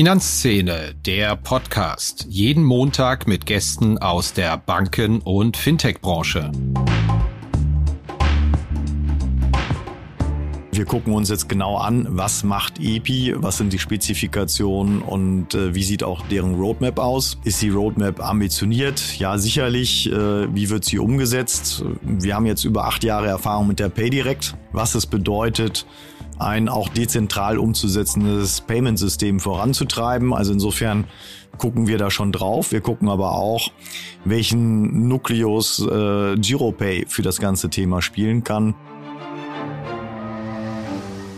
Finanzszene, 0.00 0.94
der 1.04 1.36
Podcast. 1.36 2.24
Jeden 2.26 2.64
Montag 2.64 3.26
mit 3.26 3.44
Gästen 3.44 3.98
aus 3.98 4.32
der 4.32 4.56
Banken- 4.56 5.18
und 5.20 5.58
Fintech-Branche. 5.58 6.50
Wir 10.72 10.86
gucken 10.86 11.12
uns 11.12 11.28
jetzt 11.28 11.50
genau 11.50 11.76
an, 11.76 12.06
was 12.08 12.44
macht 12.44 12.80
EPI, 12.80 13.34
was 13.36 13.58
sind 13.58 13.74
die 13.74 13.78
Spezifikationen 13.78 15.02
und 15.02 15.54
äh, 15.54 15.74
wie 15.74 15.82
sieht 15.82 16.02
auch 16.02 16.26
deren 16.28 16.54
Roadmap 16.54 16.98
aus. 16.98 17.36
Ist 17.44 17.60
die 17.60 17.68
Roadmap 17.68 18.24
ambitioniert? 18.24 19.18
Ja, 19.18 19.36
sicherlich. 19.36 20.10
Äh, 20.10 20.54
wie 20.54 20.70
wird 20.70 20.86
sie 20.86 20.98
umgesetzt? 20.98 21.84
Wir 22.00 22.36
haben 22.36 22.46
jetzt 22.46 22.64
über 22.64 22.86
acht 22.86 23.04
Jahre 23.04 23.26
Erfahrung 23.26 23.68
mit 23.68 23.78
der 23.78 23.90
PayDirect, 23.90 24.56
was 24.72 24.94
es 24.94 25.04
bedeutet, 25.04 25.84
ein 26.40 26.68
auch 26.68 26.88
dezentral 26.88 27.58
umzusetzendes 27.58 28.62
Payment-System 28.62 29.40
voranzutreiben. 29.40 30.32
Also 30.32 30.52
insofern 30.52 31.04
gucken 31.58 31.86
wir 31.86 31.98
da 31.98 32.10
schon 32.10 32.32
drauf. 32.32 32.72
Wir 32.72 32.80
gucken 32.80 33.08
aber 33.08 33.32
auch, 33.32 33.70
welchen 34.24 35.08
Nukleus 35.08 35.80
äh, 35.80 36.36
GiroPay 36.36 37.04
für 37.08 37.22
das 37.22 37.38
ganze 37.38 37.68
Thema 37.68 38.00
spielen 38.00 38.42
kann. 38.42 38.74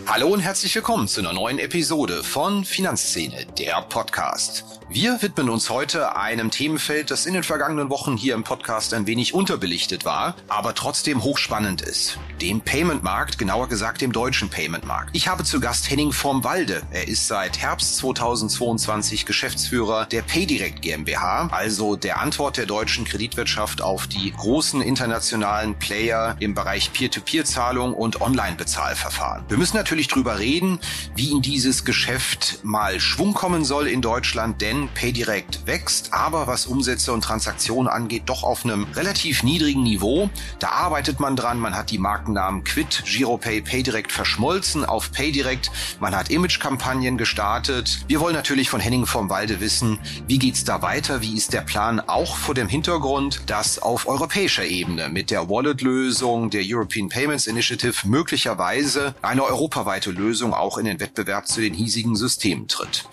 Hallo 0.06 0.28
und 0.28 0.40
herzlich 0.40 0.74
willkommen 0.74 1.08
zu 1.08 1.20
einer 1.20 1.32
neuen 1.32 1.58
Episode 1.58 2.22
von 2.22 2.64
Finanzszene, 2.64 3.46
der 3.58 3.82
Podcast. 3.88 4.81
Wir 4.94 5.22
widmen 5.22 5.48
uns 5.48 5.70
heute 5.70 6.16
einem 6.16 6.50
Themenfeld, 6.50 7.10
das 7.10 7.24
in 7.24 7.32
den 7.32 7.44
vergangenen 7.44 7.88
Wochen 7.88 8.14
hier 8.14 8.34
im 8.34 8.44
Podcast 8.44 8.92
ein 8.92 9.06
wenig 9.06 9.32
unterbelichtet 9.32 10.04
war, 10.04 10.36
aber 10.48 10.74
trotzdem 10.74 11.24
hochspannend 11.24 11.80
ist. 11.80 12.18
Dem 12.42 12.60
Payment-Markt, 12.60 13.38
genauer 13.38 13.70
gesagt 13.70 14.02
dem 14.02 14.12
deutschen 14.12 14.50
Payment-Markt. 14.50 15.08
Ich 15.14 15.28
habe 15.28 15.44
zu 15.44 15.60
Gast 15.60 15.88
Henning 15.88 16.12
vorm 16.12 16.44
Walde. 16.44 16.82
Er 16.90 17.08
ist 17.08 17.26
seit 17.26 17.58
Herbst 17.58 17.96
2022 17.96 19.24
Geschäftsführer 19.24 20.04
der 20.04 20.20
PayDirect 20.20 20.82
GmbH, 20.82 21.48
also 21.52 21.96
der 21.96 22.20
Antwort 22.20 22.58
der 22.58 22.66
deutschen 22.66 23.06
Kreditwirtschaft 23.06 23.80
auf 23.80 24.06
die 24.08 24.30
großen 24.32 24.82
internationalen 24.82 25.74
Player 25.78 26.36
im 26.38 26.52
Bereich 26.54 26.92
Peer-to-Peer-Zahlung 26.92 27.94
und 27.94 28.20
Online-Bezahlverfahren. 28.20 29.46
Wir 29.48 29.56
müssen 29.56 29.78
natürlich 29.78 30.08
drüber 30.08 30.38
reden, 30.38 30.80
wie 31.16 31.30
in 31.30 31.40
dieses 31.40 31.86
Geschäft 31.86 32.58
mal 32.62 33.00
Schwung 33.00 33.32
kommen 33.32 33.64
soll 33.64 33.86
in 33.86 34.02
Deutschland, 34.02 34.60
denn 34.60 34.81
PayDirect 34.88 35.66
wächst, 35.66 36.12
aber 36.12 36.46
was 36.46 36.66
Umsätze 36.66 37.12
und 37.12 37.22
Transaktionen 37.22 37.88
angeht, 37.90 38.24
doch 38.26 38.42
auf 38.42 38.64
einem 38.64 38.86
relativ 38.94 39.42
niedrigen 39.42 39.82
Niveau. 39.82 40.30
Da 40.58 40.68
arbeitet 40.70 41.20
man 41.20 41.36
dran, 41.36 41.58
man 41.58 41.76
hat 41.76 41.90
die 41.90 41.98
Markennamen 41.98 42.64
Quid, 42.64 43.04
GiroPay, 43.04 43.60
PayDirect 43.60 44.12
verschmolzen 44.12 44.84
auf 44.84 45.12
PayDirect, 45.12 45.70
man 46.00 46.14
hat 46.16 46.30
Imagekampagnen 46.30 47.18
gestartet. 47.18 48.00
Wir 48.08 48.20
wollen 48.20 48.34
natürlich 48.34 48.70
von 48.70 48.80
Henning 48.80 49.06
vom 49.06 49.30
Walde 49.30 49.60
wissen, 49.60 49.98
wie 50.26 50.38
geht's 50.38 50.64
da 50.64 50.82
weiter, 50.82 51.22
wie 51.22 51.36
ist 51.36 51.52
der 51.52 51.62
Plan 51.62 52.00
auch 52.00 52.36
vor 52.36 52.54
dem 52.54 52.68
Hintergrund, 52.68 53.42
dass 53.46 53.78
auf 53.78 54.06
europäischer 54.06 54.64
Ebene 54.64 55.08
mit 55.08 55.30
der 55.30 55.48
Wallet-Lösung 55.48 56.50
der 56.50 56.62
European 56.64 57.08
Payments 57.08 57.46
Initiative 57.46 58.06
möglicherweise 58.06 59.14
eine 59.22 59.44
europaweite 59.44 60.10
Lösung 60.10 60.54
auch 60.54 60.78
in 60.78 60.86
den 60.86 61.00
Wettbewerb 61.00 61.46
zu 61.46 61.60
den 61.60 61.74
hiesigen 61.74 62.16
Systemen 62.16 62.68
tritt. 62.68 63.08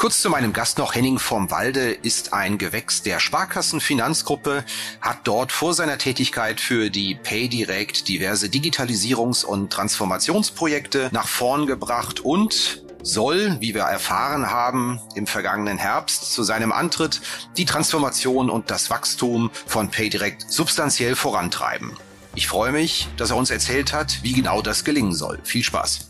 Kurz 0.00 0.22
zu 0.22 0.30
meinem 0.30 0.54
Gast 0.54 0.78
noch. 0.78 0.94
Henning 0.94 1.18
vom 1.18 1.50
Walde 1.50 1.90
ist 1.90 2.32
ein 2.32 2.56
Gewächs 2.56 3.02
der 3.02 3.20
Sparkassenfinanzgruppe, 3.20 4.64
hat 5.02 5.18
dort 5.24 5.52
vor 5.52 5.74
seiner 5.74 5.98
Tätigkeit 5.98 6.58
für 6.58 6.88
die 6.88 7.16
PayDirect 7.16 8.08
diverse 8.08 8.46
Digitalisierungs- 8.46 9.44
und 9.44 9.70
Transformationsprojekte 9.70 11.10
nach 11.12 11.28
vorn 11.28 11.66
gebracht 11.66 12.20
und 12.20 12.82
soll, 13.02 13.58
wie 13.60 13.74
wir 13.74 13.82
erfahren 13.82 14.48
haben, 14.48 15.02
im 15.16 15.26
vergangenen 15.26 15.76
Herbst 15.76 16.32
zu 16.32 16.44
seinem 16.44 16.72
Antritt 16.72 17.20
die 17.58 17.66
Transformation 17.66 18.48
und 18.48 18.70
das 18.70 18.88
Wachstum 18.88 19.50
von 19.66 19.90
PayDirect 19.90 20.50
substanziell 20.50 21.14
vorantreiben. 21.14 21.92
Ich 22.34 22.48
freue 22.48 22.72
mich, 22.72 23.06
dass 23.18 23.32
er 23.32 23.36
uns 23.36 23.50
erzählt 23.50 23.92
hat, 23.92 24.22
wie 24.22 24.32
genau 24.32 24.62
das 24.62 24.82
gelingen 24.84 25.12
soll. 25.12 25.40
Viel 25.42 25.62
Spaß. 25.62 26.09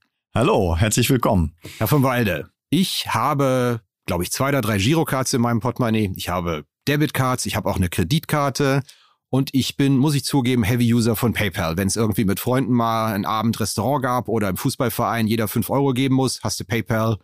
Hallo, 0.33 0.77
herzlich 0.77 1.09
willkommen. 1.09 1.57
Herr 1.77 1.89
von 1.89 2.03
Walde, 2.03 2.49
ich 2.69 3.13
habe, 3.13 3.81
glaube 4.05 4.23
ich, 4.23 4.31
zwei 4.31 4.47
oder 4.47 4.61
drei 4.61 4.77
Girocards 4.77 5.33
in 5.33 5.41
meinem 5.41 5.59
Portemonnaie. 5.59 6.13
Ich 6.15 6.29
habe 6.29 6.63
Debitcards, 6.87 7.45
ich 7.45 7.57
habe 7.57 7.69
auch 7.69 7.75
eine 7.75 7.89
Kreditkarte. 7.89 8.81
Und 9.29 9.53
ich 9.53 9.75
bin, 9.75 9.97
muss 9.97 10.15
ich 10.15 10.23
zugeben, 10.23 10.63
Heavy-User 10.63 11.17
von 11.17 11.33
PayPal. 11.33 11.75
Wenn 11.75 11.89
es 11.89 11.97
irgendwie 11.97 12.23
mit 12.23 12.39
Freunden 12.39 12.71
mal 12.71 13.13
ein 13.13 13.25
Abend 13.25 13.59
Restaurant 13.59 14.03
gab 14.03 14.29
oder 14.29 14.47
im 14.47 14.55
Fußballverein 14.55 15.27
jeder 15.27 15.49
fünf 15.49 15.69
Euro 15.69 15.91
geben 15.91 16.15
muss, 16.15 16.41
hast 16.43 16.61
du 16.61 16.63
PayPal, 16.63 17.17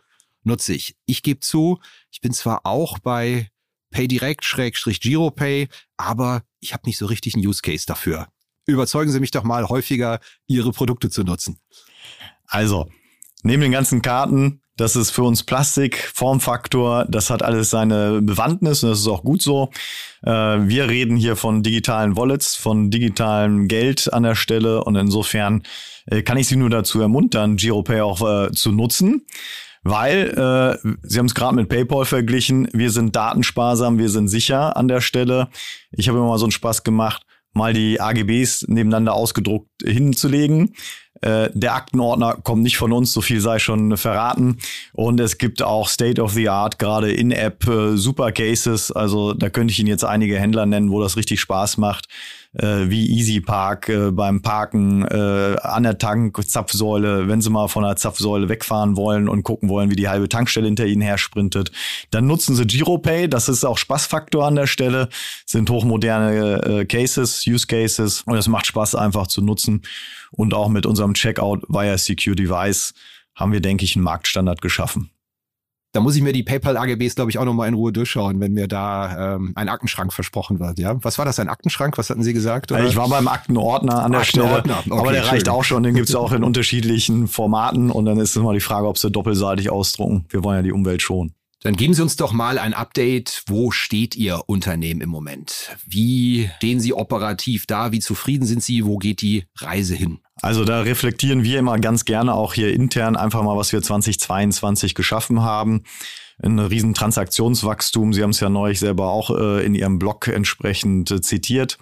nutze 0.44 0.74
ich. 0.74 0.98
Ich 1.06 1.24
gebe 1.24 1.40
zu, 1.40 1.80
ich 2.12 2.20
bin 2.20 2.34
zwar 2.34 2.66
auch 2.66 3.00
bei 3.00 3.50
PayDirect, 3.92 4.44
Schrägstrich 4.44 5.00
GiroPay, 5.00 5.70
aber 5.96 6.44
ich 6.60 6.74
habe 6.74 6.84
nicht 6.86 6.98
so 6.98 7.06
richtig 7.06 7.36
einen 7.36 7.48
Use 7.48 7.62
Case 7.62 7.86
dafür. 7.86 8.28
Überzeugen 8.66 9.12
Sie 9.14 9.22
mich 9.22 9.32
doch 9.32 9.44
mal 9.44 9.70
häufiger, 9.70 10.20
Ihre 10.46 10.74
Produkte 10.74 11.10
zu 11.10 11.24
nutzen. 11.24 11.58
Also, 12.48 12.90
neben 13.44 13.62
den 13.62 13.72
ganzen 13.72 14.02
Karten, 14.02 14.62
das 14.78 14.96
ist 14.96 15.10
für 15.10 15.24
uns 15.24 15.42
Plastik, 15.44 16.12
Formfaktor, 16.14 17.06
das 17.10 17.32
hat 17.32 17.42
alles 17.42 17.72
seine 17.72 18.22
Bewandtnis 18.22 18.84
und 18.84 18.92
das 18.92 19.00
ist 19.00 19.08
auch 19.08 19.24
gut 19.24 19.42
so. 19.42 19.72
Äh, 20.24 20.32
wir 20.32 20.88
reden 20.88 21.18
hier 21.18 21.36
von 21.36 21.64
digitalen 21.64 22.16
Wallets, 22.16 22.56
von 22.56 22.92
digitalem 22.92 23.68
Geld 23.68 24.14
an 24.14 24.22
der 24.22 24.36
Stelle 24.36 24.84
und 24.84 24.96
insofern 24.96 25.64
äh, 26.06 26.22
kann 26.22 26.38
ich 26.38 26.48
Sie 26.48 26.58
nur 26.58 26.70
dazu 26.70 27.02
ermuntern, 27.02 27.58
GiroPay 27.58 28.02
auch 28.02 28.22
äh, 28.22 28.52
zu 28.52 28.72
nutzen. 28.72 29.26
Weil, 29.84 30.80
Sie 31.04 31.18
haben 31.18 31.28
es 31.28 31.36
gerade 31.36 31.56
mit 31.56 31.70
PayPal 31.70 32.04
verglichen, 32.04 32.68
wir 32.74 32.92
sind 32.92 33.16
datensparsam, 33.16 33.98
wir 33.98 34.10
sind 34.10 34.28
sicher 34.28 34.76
an 34.76 34.90
der 34.90 35.00
Stelle. 35.00 35.48
Ich 35.92 36.10
habe 36.10 36.18
immer 36.18 36.28
mal 36.28 36.40
so 36.40 36.46
einen 36.46 36.52
Spaß 36.52 36.84
gemacht, 36.84 37.24
mal 37.54 37.72
die 37.72 38.02
AGBs 38.02 38.66
nebeneinander 38.68 39.14
ausgedruckt 39.14 39.70
hinzulegen. 39.82 40.76
Äh, 41.22 41.50
der 41.54 41.76
Aktenordner 41.76 42.38
kommt 42.44 42.64
nicht 42.64 42.78
von 42.78 42.92
uns, 42.92 43.14
so 43.14 43.22
viel 43.22 43.42
sei 43.42 43.60
schon 43.60 43.98
verraten. 43.98 44.58
Und 44.94 45.20
es 45.20 45.38
gibt 45.38 45.62
auch 45.62 45.88
State 45.90 46.22
of 46.22 46.34
the 46.34 46.50
Art, 46.50 46.80
gerade 46.80 47.12
in-App, 47.12 47.68
äh, 47.68 47.98
Super 47.98 48.32
Cases. 48.32 48.92
Also 48.92 49.34
da 49.34 49.50
könnte 49.50 49.72
ich 49.72 49.80
Ihnen 49.80 49.90
jetzt 49.90 50.06
einige 50.06 50.40
Händler 50.40 50.66
nennen, 50.66 50.92
wo 50.92 51.02
das 51.02 51.18
richtig 51.18 51.40
Spaß 51.40 51.78
macht. 51.78 52.08
Äh, 52.58 52.90
wie 52.90 53.10
Easy 53.10 53.40
Park 53.40 53.90
äh, 53.90 54.12
beim 54.12 54.42
Parken 54.42 55.04
äh, 55.06 55.56
an 55.62 55.84
der 55.84 55.98
Tankzapfsäule, 55.98 57.28
wenn 57.28 57.42
sie 57.42 57.50
mal 57.50 57.68
von 57.68 57.84
der 57.84 57.96
Zapfsäule 57.96 58.50
wegfahren 58.50 58.98
wollen 58.98 59.30
und 59.30 59.44
gucken 59.44 59.70
wollen, 59.70 59.90
wie 59.92 59.96
die 59.96 60.10
halbe 60.10 60.30
Tankstelle 60.30 60.66
hinter 60.66 60.86
ihnen 60.86 61.02
her 61.02 61.18
sprintet. 61.18 61.72
Dann 62.12 62.28
nutzen 62.28 62.56
sie 62.56 62.66
GiroPay, 62.66 63.28
das 63.28 63.50
ist 63.50 63.64
auch 63.64 63.78
Spaßfaktor 63.78 64.46
an 64.46 64.56
der 64.56 64.68
Stelle, 64.68 65.10
sind 65.46 65.70
hochmoderne 65.70 66.64
äh, 66.64 66.86
Cases, 66.86 67.46
Use 67.48 67.68
Cases 67.68 68.24
und 68.26 68.36
es 68.36 68.48
macht 68.48 68.66
Spaß 68.68 68.96
einfach 68.96 69.28
zu 69.28 69.42
nutzen. 69.42 69.84
Und 70.32 70.54
auch 70.54 70.70
mit 70.70 70.86
unserem 70.86 71.14
Checkout 71.14 71.64
via 71.70 71.98
Secure 71.98 72.36
Device 72.36 72.94
haben 73.36 73.54
wir, 73.54 73.62
denke 73.62 73.86
ich, 73.86 73.96
einen 73.96 74.04
Marktstandard 74.04 74.62
geschaffen. 74.62 75.12
Da 75.98 76.02
muss 76.02 76.16
ich 76.16 76.22
mir 76.22 76.32
die 76.32 76.44
PayPal-AGBs, 76.44 77.16
glaube 77.16 77.32
ich, 77.32 77.40
auch 77.40 77.46
nochmal 77.46 77.68
in 77.68 77.74
Ruhe 77.74 77.92
durchschauen, 77.92 78.40
wenn 78.40 78.54
mir 78.54 78.68
da 78.68 79.34
ähm, 79.34 79.54
ein 79.56 79.68
Aktenschrank 79.68 80.14
versprochen 80.14 80.60
wird. 80.60 80.78
Ja, 80.78 80.96
Was 81.04 81.18
war 81.18 81.26
das, 81.26 81.40
ein 81.40 81.50
Aktenschrank? 81.50 81.98
Was 81.98 82.12
hatten 82.12 82.22
Sie 82.22 82.34
gesagt? 82.34 82.72
Oder? 82.72 82.86
Ich 82.86 82.96
war 82.96 83.10
beim 83.10 83.28
Aktenordner 83.28 84.04
an 84.04 84.12
der 84.12 84.22
Aktenordner. 84.22 84.82
Stelle, 84.82 84.94
okay, 84.94 85.02
aber 85.02 85.12
der 85.12 85.22
schön. 85.24 85.30
reicht 85.32 85.50
auch 85.50 85.64
schon. 85.64 85.82
Den 85.82 85.96
gibt's 85.96 86.14
auch 86.14 86.34
in 86.34 86.44
unterschiedlichen 86.44 87.28
Formaten 87.28 87.90
und 87.90 88.06
dann 88.06 88.20
ist 88.20 88.36
immer 88.36 88.54
die 88.54 88.60
Frage, 88.60 88.88
ob 88.88 89.00
sie 89.00 89.10
doppelseitig 89.10 89.72
ausdrucken. 89.72 90.26
Wir 90.30 90.44
wollen 90.44 90.58
ja 90.58 90.62
die 90.62 90.72
Umwelt 90.72 91.02
schon. 91.02 91.32
Dann 91.64 91.76
geben 91.76 91.96
Sie 91.96 92.04
uns 92.04 92.16
doch 92.16 92.32
mal 92.32 92.60
ein 92.60 92.76
Update. 92.76 93.42
Wo 93.48 93.72
steht 93.72 94.16
Ihr 94.16 94.44
Unternehmen 94.46 95.02
im 95.02 95.10
Moment? 95.10 95.76
Wie 95.88 96.52
stehen 96.58 96.80
Sie 96.80 96.94
operativ 96.94 97.66
da? 97.66 97.92
Wie 97.92 98.02
zufrieden 98.02 98.46
sind 98.46 98.62
Sie? 98.62 98.86
Wo 98.86 98.98
geht 98.98 99.24
die 99.24 99.46
Reise 99.56 99.96
hin? 99.96 100.20
Also 100.42 100.66
da 100.66 100.82
reflektieren 100.82 101.44
wir 101.44 101.60
immer 101.60 101.80
ganz 101.80 102.06
gerne 102.06 102.34
auch 102.34 102.54
hier 102.54 102.74
intern 102.74 103.16
einfach 103.16 103.44
mal, 103.44 103.58
was 103.58 103.74
wir 103.74 103.82
2022 103.82 104.96
geschaffen 104.96 105.42
haben 105.42 105.84
ein 106.42 106.60
riesen 106.60 106.94
Transaktionswachstum. 106.94 108.14
Sie 108.14 108.22
haben 108.22 108.30
es 108.30 108.40
ja 108.40 108.50
neulich 108.50 108.80
selber 108.80 109.10
auch 109.10 109.32
äh, 109.32 109.66
in 109.66 109.74
Ihrem 109.74 109.98
Blog 109.98 110.28
entsprechend 110.28 111.10
äh, 111.10 111.22
zitiert, 111.22 111.78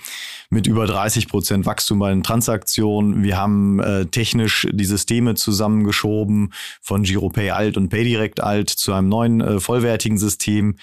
mit 0.50 0.66
über 0.66 0.86
30 0.86 1.28
Prozent 1.28 1.66
Wachstum 1.66 2.00
bei 2.00 2.10
den 2.10 2.24
Transaktionen. 2.24 3.24
Wir 3.24 3.38
haben 3.38 3.80
äh, 3.80 4.06
technisch 4.06 4.68
die 4.72 4.86
Systeme 4.86 5.36
zusammengeschoben 5.36 6.54
von 6.81 7.04
GiroPay 7.04 7.51
Alt 7.51 7.75
und 7.75 7.90
PayDirect 7.90 8.42
Alt 8.42 8.69
zu 8.69 8.94
einem 8.94 9.10
neuen 9.10 9.42
äh, 9.42 9.60
vollwertigen 9.60 10.18
System. 10.18 10.78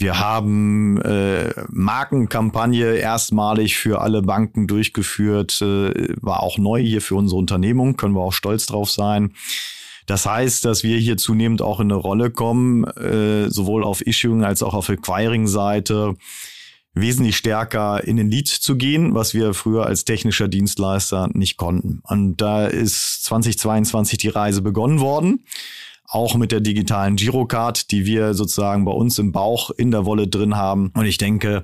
Wir 0.00 0.18
haben 0.18 0.98
äh, 1.02 1.52
Markenkampagne 1.68 2.94
erstmalig 2.94 3.76
für 3.76 4.00
alle 4.00 4.22
Banken 4.22 4.66
durchgeführt, 4.66 5.60
äh, 5.60 6.14
war 6.22 6.42
auch 6.42 6.56
neu 6.56 6.80
hier 6.80 7.02
für 7.02 7.16
unsere 7.16 7.38
Unternehmung, 7.38 7.98
können 7.98 8.14
wir 8.14 8.22
auch 8.22 8.32
stolz 8.32 8.64
drauf 8.64 8.90
sein. 8.90 9.34
Das 10.06 10.24
heißt, 10.24 10.64
dass 10.64 10.82
wir 10.82 10.96
hier 10.96 11.18
zunehmend 11.18 11.60
auch 11.60 11.80
in 11.80 11.92
eine 11.92 12.00
Rolle 12.00 12.30
kommen, 12.30 12.84
äh, 12.84 13.50
sowohl 13.50 13.84
auf 13.84 14.00
Issuing 14.00 14.42
als 14.42 14.62
auch 14.62 14.72
auf 14.72 14.88
Acquiring-Seite, 14.88 16.14
wesentlich 16.94 17.36
stärker 17.36 18.02
in 18.02 18.16
den 18.16 18.30
Lead 18.30 18.48
zu 18.48 18.76
gehen, 18.76 19.14
was 19.14 19.34
wir 19.34 19.52
früher 19.52 19.84
als 19.84 20.06
technischer 20.06 20.48
Dienstleister 20.48 21.28
nicht 21.34 21.58
konnten. 21.58 22.00
Und 22.04 22.38
da 22.38 22.66
ist 22.66 23.24
2022 23.24 24.16
die 24.16 24.28
Reise 24.28 24.62
begonnen 24.62 25.00
worden 25.00 25.44
auch 26.10 26.34
mit 26.34 26.50
der 26.52 26.60
digitalen 26.60 27.16
Girocard, 27.16 27.90
die 27.92 28.04
wir 28.04 28.34
sozusagen 28.34 28.84
bei 28.84 28.92
uns 28.92 29.18
im 29.18 29.30
Bauch 29.30 29.70
in 29.70 29.92
der 29.92 30.04
Wolle 30.04 30.26
drin 30.26 30.56
haben. 30.56 30.90
Und 30.94 31.06
ich 31.06 31.18
denke, 31.18 31.62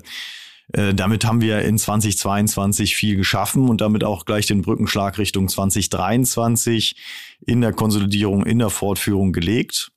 äh, 0.73 0.93
damit 0.93 1.25
haben 1.25 1.41
wir 1.41 1.61
in 1.61 1.77
2022 1.77 2.95
viel 2.95 3.17
geschaffen 3.17 3.67
und 3.67 3.81
damit 3.81 4.05
auch 4.05 4.25
gleich 4.25 4.45
den 4.45 4.61
Brückenschlag 4.61 5.17
Richtung 5.17 5.49
2023 5.49 6.95
in 7.45 7.59
der 7.59 7.73
Konsolidierung, 7.73 8.45
in 8.45 8.59
der 8.59 8.69
Fortführung 8.69 9.33
gelegt. 9.33 9.91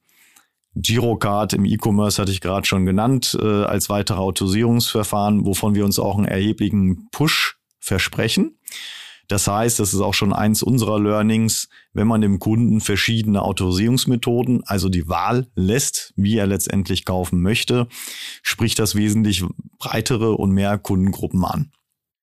Girocard 0.75 1.53
im 1.53 1.65
E-Commerce 1.65 2.21
hatte 2.21 2.33
ich 2.33 2.41
gerade 2.41 2.67
schon 2.67 2.87
genannt, 2.87 3.39
äh, 3.41 3.65
als 3.65 3.89
weitere 3.89 4.19
Autorisierungsverfahren, 4.19 5.45
wovon 5.45 5.75
wir 5.75 5.85
uns 5.85 5.99
auch 5.99 6.17
einen 6.17 6.27
erheblichen 6.27 7.09
Push 7.11 7.57
versprechen. 7.79 8.59
Das 9.31 9.47
heißt, 9.47 9.79
das 9.79 9.95
ist 9.95 10.01
auch 10.01 10.13
schon 10.13 10.33
eins 10.33 10.61
unserer 10.61 10.99
Learnings, 10.99 11.69
wenn 11.93 12.09
man 12.09 12.21
dem 12.21 12.41
Kunden 12.41 12.81
verschiedene 12.81 13.43
Autorisierungsmethoden, 13.43 14.65
also 14.67 14.89
die 14.89 15.09
Wahl 15.09 15.47
lässt, 15.55 16.13
wie 16.17 16.37
er 16.37 16.49
letztendlich 16.49 17.05
kaufen 17.05 17.41
möchte, 17.41 17.87
spricht 18.43 18.81
das 18.81 18.97
wesentlich 18.97 19.45
breitere 19.79 20.33
und 20.33 20.51
mehr 20.51 20.79
Kundengruppen 20.79 21.45
an. 21.45 21.71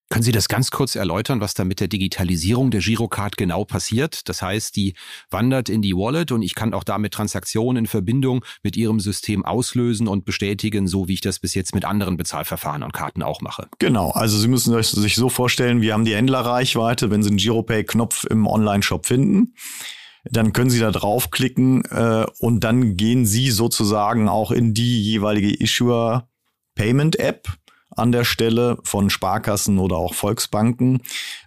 Können 0.09 0.23
Sie 0.23 0.31
das 0.31 0.47
ganz 0.47 0.71
kurz 0.71 0.95
erläutern, 0.95 1.41
was 1.41 1.53
da 1.53 1.65
mit 1.65 1.81
der 1.81 1.89
Digitalisierung 1.89 2.71
der 2.71 2.79
Girocard 2.79 3.35
genau 3.35 3.65
passiert? 3.65 4.29
Das 4.29 4.41
heißt, 4.41 4.75
die 4.77 4.93
wandert 5.29 5.67
in 5.67 5.81
die 5.81 5.93
Wallet 5.93 6.31
und 6.31 6.41
ich 6.41 6.55
kann 6.55 6.73
auch 6.73 6.85
damit 6.85 7.13
Transaktionen 7.13 7.83
in 7.83 7.87
Verbindung 7.87 8.45
mit 8.63 8.77
Ihrem 8.77 9.01
System 9.01 9.43
auslösen 9.43 10.07
und 10.07 10.23
bestätigen, 10.23 10.87
so 10.87 11.09
wie 11.09 11.15
ich 11.15 11.21
das 11.21 11.39
bis 11.39 11.55
jetzt 11.55 11.75
mit 11.75 11.83
anderen 11.83 12.15
Bezahlverfahren 12.15 12.83
und 12.83 12.93
Karten 12.93 13.21
auch 13.21 13.41
mache. 13.41 13.67
Genau, 13.79 14.11
also 14.11 14.37
Sie 14.37 14.47
müssen 14.47 14.81
sich 14.81 15.15
so 15.15 15.27
vorstellen, 15.27 15.81
wir 15.81 15.93
haben 15.93 16.05
die 16.05 16.15
Händlerreichweite, 16.15 17.11
wenn 17.11 17.21
Sie 17.21 17.29
einen 17.29 17.37
Giropay-Knopf 17.37 18.23
im 18.25 18.47
Online-Shop 18.47 19.05
finden 19.05 19.53
dann 20.29 20.51
können 20.51 20.69
Sie 20.69 20.79
da 20.79 20.91
draufklicken 20.91 21.85
äh, 21.85 22.25
und 22.39 22.63
dann 22.63 22.97
gehen 22.97 23.25
Sie 23.25 23.49
sozusagen 23.49 24.27
auch 24.27 24.51
in 24.51 24.73
die 24.73 25.01
jeweilige 25.01 25.53
Issuer 25.53 26.27
Payment 26.75 27.17
App 27.17 27.47
an 27.97 28.11
der 28.11 28.23
Stelle 28.23 28.77
von 28.83 29.09
Sparkassen 29.09 29.79
oder 29.79 29.97
auch 29.97 30.13
Volksbanken 30.13 31.01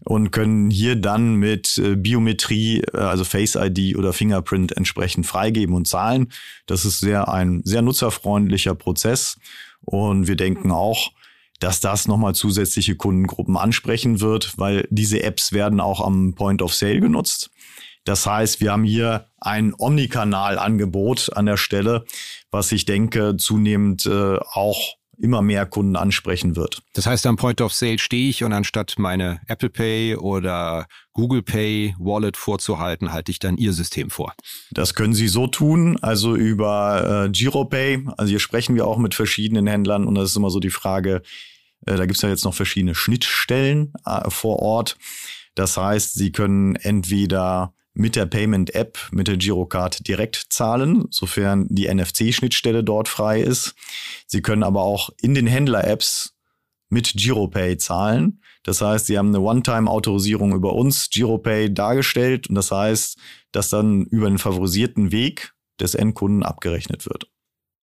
und 0.04 0.30
können 0.30 0.70
hier 0.70 0.96
dann 0.96 1.34
mit 1.34 1.78
äh, 1.78 1.96
Biometrie, 1.96 2.82
äh, 2.92 2.96
also 2.98 3.24
Face 3.24 3.54
ID 3.54 3.96
oder 3.96 4.12
Fingerprint 4.12 4.76
entsprechend 4.76 5.26
freigeben 5.26 5.74
und 5.74 5.86
zahlen. 5.86 6.32
Das 6.66 6.84
ist 6.84 7.00
sehr 7.00 7.28
ein 7.28 7.62
sehr 7.64 7.82
nutzerfreundlicher 7.82 8.74
Prozess 8.74 9.38
und 9.80 10.26
wir 10.26 10.36
denken 10.36 10.70
auch, 10.70 11.10
dass 11.60 11.80
das 11.80 12.08
nochmal 12.08 12.34
zusätzliche 12.34 12.96
Kundengruppen 12.96 13.56
ansprechen 13.56 14.20
wird, 14.20 14.58
weil 14.58 14.88
diese 14.90 15.22
Apps 15.22 15.52
werden 15.52 15.80
auch 15.80 16.00
am 16.00 16.34
Point 16.34 16.62
of 16.62 16.74
Sale 16.74 17.00
genutzt. 17.00 17.50
Das 18.04 18.26
heißt, 18.26 18.60
wir 18.60 18.72
haben 18.72 18.84
hier 18.84 19.26
ein 19.38 19.74
Omnikanal-Angebot 19.76 21.36
an 21.36 21.46
der 21.46 21.58
Stelle, 21.58 22.06
was 22.50 22.72
ich 22.72 22.86
denke 22.86 23.36
zunehmend 23.36 24.06
äh, 24.06 24.38
auch 24.38 24.94
immer 25.20 25.42
mehr 25.42 25.66
Kunden 25.66 25.96
ansprechen 25.96 26.56
wird. 26.56 26.82
Das 26.94 27.06
heißt, 27.06 27.26
am 27.26 27.36
Point 27.36 27.60
of 27.60 27.72
Sale 27.72 27.98
stehe 27.98 28.30
ich 28.30 28.42
und 28.44 28.52
anstatt 28.52 28.94
meine 28.98 29.40
Apple 29.46 29.70
Pay 29.70 30.16
oder 30.16 30.86
Google 31.12 31.42
Pay 31.42 31.94
Wallet 31.98 32.36
vorzuhalten, 32.36 33.12
halte 33.12 33.30
ich 33.30 33.38
dann 33.38 33.56
Ihr 33.56 33.72
System 33.72 34.10
vor. 34.10 34.34
Das 34.70 34.94
können 34.94 35.14
Sie 35.14 35.28
so 35.28 35.46
tun, 35.46 35.98
also 36.00 36.34
über 36.36 37.26
äh, 37.26 37.30
GiroPay. 37.30 38.06
Also 38.16 38.30
hier 38.30 38.40
sprechen 38.40 38.74
wir 38.74 38.86
auch 38.86 38.98
mit 38.98 39.14
verschiedenen 39.14 39.66
Händlern 39.66 40.06
und 40.06 40.14
das 40.14 40.30
ist 40.30 40.36
immer 40.36 40.50
so 40.50 40.60
die 40.60 40.70
Frage, 40.70 41.22
äh, 41.86 41.96
da 41.96 42.06
gibt 42.06 42.16
es 42.16 42.22
ja 42.22 42.28
jetzt 42.28 42.44
noch 42.44 42.54
verschiedene 42.54 42.94
Schnittstellen 42.94 43.92
äh, 44.06 44.30
vor 44.30 44.60
Ort. 44.60 44.96
Das 45.54 45.76
heißt, 45.76 46.14
Sie 46.14 46.32
können 46.32 46.76
entweder 46.76 47.74
mit 48.00 48.16
der 48.16 48.24
Payment 48.24 48.74
App, 48.74 48.98
mit 49.12 49.28
der 49.28 49.36
Girocard 49.36 50.08
direkt 50.08 50.46
zahlen, 50.48 51.06
sofern 51.10 51.66
die 51.68 51.92
NFC-Schnittstelle 51.92 52.82
dort 52.82 53.08
frei 53.08 53.42
ist. 53.42 53.74
Sie 54.26 54.40
können 54.40 54.62
aber 54.62 54.80
auch 54.82 55.10
in 55.20 55.34
den 55.34 55.46
Händler-Apps 55.46 56.34
mit 56.88 57.12
Giropay 57.14 57.76
zahlen. 57.76 58.40
Das 58.62 58.80
heißt, 58.80 59.06
Sie 59.06 59.18
haben 59.18 59.28
eine 59.28 59.40
One-Time-Autorisierung 59.40 60.54
über 60.54 60.72
uns, 60.72 61.10
Giropay, 61.10 61.72
dargestellt. 61.72 62.48
Und 62.48 62.54
das 62.54 62.70
heißt, 62.70 63.18
dass 63.52 63.68
dann 63.68 64.06
über 64.06 64.28
einen 64.28 64.38
favorisierten 64.38 65.12
Weg 65.12 65.52
des 65.78 65.94
Endkunden 65.94 66.42
abgerechnet 66.42 67.06
wird. 67.06 67.30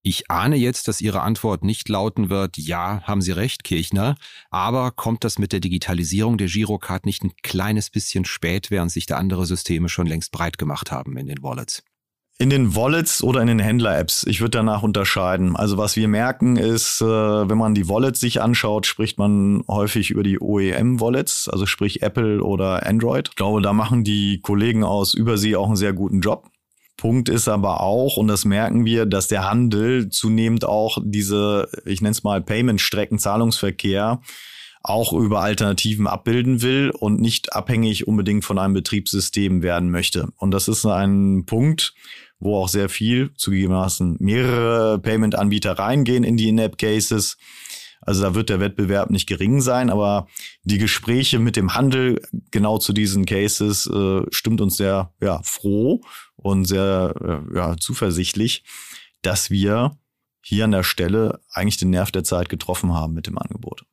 Ich 0.10 0.32
ahne 0.32 0.56
jetzt, 0.56 0.88
dass 0.88 1.02
Ihre 1.02 1.20
Antwort 1.20 1.66
nicht 1.66 1.90
lauten 1.90 2.30
wird, 2.30 2.58
ja, 2.58 3.02
haben 3.04 3.20
Sie 3.20 3.34
recht, 3.34 3.66
Kirchner, 3.66 4.16
aber 4.50 4.92
kommt 4.92 5.26
das 5.26 5.38
mit 5.38 5.52
der 5.52 5.60
Digitalisierung 5.60 6.38
der 6.38 6.48
Girocard 6.48 7.06
nicht 7.06 7.26
ein 7.26 7.34
kleines 7.44 7.90
bisschen 7.90 8.24
spät, 8.24 8.72
während 8.72 8.90
sich 8.90 9.06
da 9.06 9.18
andere 9.18 9.46
Systeme 9.46 9.90
schon 9.90 10.08
längst 10.08 10.32
breit 10.32 10.58
gemacht 10.58 10.94
haben 10.94 11.18
in 11.18 11.28
den 11.28 11.44
Wallets? 11.44 11.84
In 12.38 12.50
den 12.50 12.74
Wallets 12.74 13.22
oder 13.22 13.42
in 13.42 13.48
den 13.48 13.60
Händler-Apps. 13.60 14.26
Ich 14.28 14.40
würde 14.40 14.52
danach 14.52 14.82
unterscheiden. 14.82 15.58
Also 15.58 15.78
was 15.78 15.98
wir 15.98 16.08
merken 16.08 16.56
ist, 16.56 17.02
äh, 17.02 17.06
wenn 17.06 17.58
man 17.58 17.76
die 17.76 17.90
Wallets 17.90 18.22
sich 18.22 18.42
anschaut, 18.42 18.86
spricht 18.86 19.18
man 19.18 19.66
häufig 19.68 20.12
über 20.12 20.24
die 20.24 20.40
OEM-Wallets, 20.40 21.50
also 21.50 21.66
sprich 21.66 22.02
Apple 22.02 22.42
oder 22.42 22.88
Android. 22.88 23.28
Ich 23.32 23.36
glaube, 23.36 23.62
da 23.62 23.74
machen 23.74 24.06
die 24.06 24.40
Kollegen 24.40 24.86
aus 24.86 25.14
Übersee 25.14 25.58
auch 25.58 25.68
einen 25.68 25.76
sehr 25.76 25.92
guten 25.92 26.22
Job. 26.22 26.50
Punkt 26.98 27.30
ist 27.30 27.48
aber 27.48 27.82
auch, 27.82 28.18
und 28.18 28.28
das 28.28 28.44
merken 28.44 28.84
wir, 28.84 29.06
dass 29.06 29.28
der 29.28 29.50
Handel 29.50 30.10
zunehmend 30.10 30.66
auch 30.66 30.98
diese, 31.04 31.70
ich 31.86 32.02
nenne 32.02 32.12
es 32.12 32.24
mal 32.24 32.42
Payment-Strecken, 32.42 33.20
Zahlungsverkehr, 33.20 34.20
auch 34.82 35.14
über 35.14 35.42
Alternativen 35.42 36.08
abbilden 36.08 36.62
will 36.62 36.92
und 36.92 37.22
nicht 37.22 37.54
abhängig 37.54 38.08
unbedingt 38.08 38.46
von 38.46 38.58
einem 38.58 38.74
Betriebssystem 38.74 39.62
werden 39.62 39.92
möchte. 39.92 40.30
Und 40.38 40.52
das 40.52 40.68
ist 40.68 40.86
ein 40.86 41.46
Punkt, 41.46 41.94
wo 42.40 42.58
auch 42.58 42.70
sehr 42.70 42.90
viel, 42.90 43.32
zugegebenermaßen 43.36 44.18
mehrere 44.20 45.00
Payment-Anbieter 45.00 45.74
reingehen 45.74 46.24
in 46.24 46.38
die 46.38 46.50
In-App-Cases. 46.50 47.38
Also 48.02 48.24
da 48.24 48.36
wird 48.36 48.50
der 48.50 48.60
Wettbewerb 48.60 49.10
nicht 49.10 49.28
gering 49.28 49.60
sein, 49.60 49.90
aber 49.90 50.28
die 50.64 50.78
Gespräche 50.78 51.40
mit 51.40 51.58
dem 51.58 51.76
Handel 51.76 52.22
genau 52.52 52.78
zu 52.78 52.94
diesen 52.94 53.26
Cases 53.26 53.88
äh, 53.88 54.22
stimmt 54.32 54.62
uns 54.62 54.78
sehr 54.78 55.12
ja, 55.22 55.42
froh 55.44 56.02
und 56.38 56.66
sehr 56.66 57.14
äh, 57.22 57.56
ja, 57.56 57.78
zuversichtlich, 57.78 58.64
dass 59.22 59.50
wir 59.50 59.98
hier 60.42 60.64
an 60.64 60.72
der 60.72 60.84
Stelle 60.84 61.42
eigentlich 61.52 61.78
den 61.78 61.90
Nerv 61.90 62.12
der 62.12 62.24
Zeit 62.24 62.48
getroffen 62.48 62.94
haben 62.94 63.14
mit 63.14 63.28
dem 63.28 63.38
Angebot. 63.38 63.84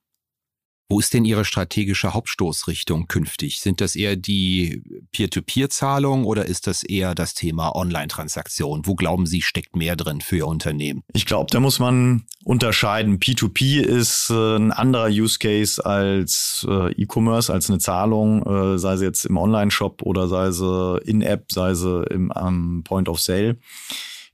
Wo 0.88 1.00
ist 1.00 1.14
denn 1.14 1.24
Ihre 1.24 1.46
strategische 1.46 2.12
Hauptstoßrichtung 2.12 3.08
künftig? 3.08 3.60
Sind 3.60 3.80
das 3.80 3.96
eher 3.96 4.16
die 4.16 4.82
Peer-to-Peer-Zahlung 5.12 6.24
oder 6.24 6.44
ist 6.44 6.66
das 6.66 6.82
eher 6.82 7.14
das 7.14 7.32
Thema 7.32 7.74
Online-Transaktion? 7.74 8.82
Wo 8.84 8.94
glauben 8.94 9.24
Sie, 9.24 9.40
steckt 9.40 9.76
mehr 9.76 9.96
drin 9.96 10.20
für 10.20 10.36
Ihr 10.36 10.46
Unternehmen? 10.46 11.02
Ich 11.14 11.24
glaube, 11.24 11.50
da 11.50 11.58
muss 11.60 11.78
man 11.78 12.24
unterscheiden. 12.44 13.18
P2P 13.18 13.80
ist 13.80 14.28
äh, 14.30 14.56
ein 14.56 14.72
anderer 14.72 15.08
Use 15.08 15.38
Case 15.38 15.84
als 15.84 16.66
äh, 16.68 16.92
E-Commerce, 16.92 17.50
als 17.50 17.70
eine 17.70 17.78
Zahlung, 17.78 18.42
äh, 18.42 18.78
sei 18.78 18.98
sie 18.98 19.06
jetzt 19.06 19.24
im 19.24 19.38
Online-Shop 19.38 20.02
oder 20.02 20.28
sei 20.28 20.50
sie 20.50 20.98
in-App, 21.06 21.50
sei 21.50 21.72
sie 21.74 22.04
im 22.10 22.30
am 22.30 22.82
Point 22.84 23.08
of 23.08 23.20
Sale. 23.20 23.56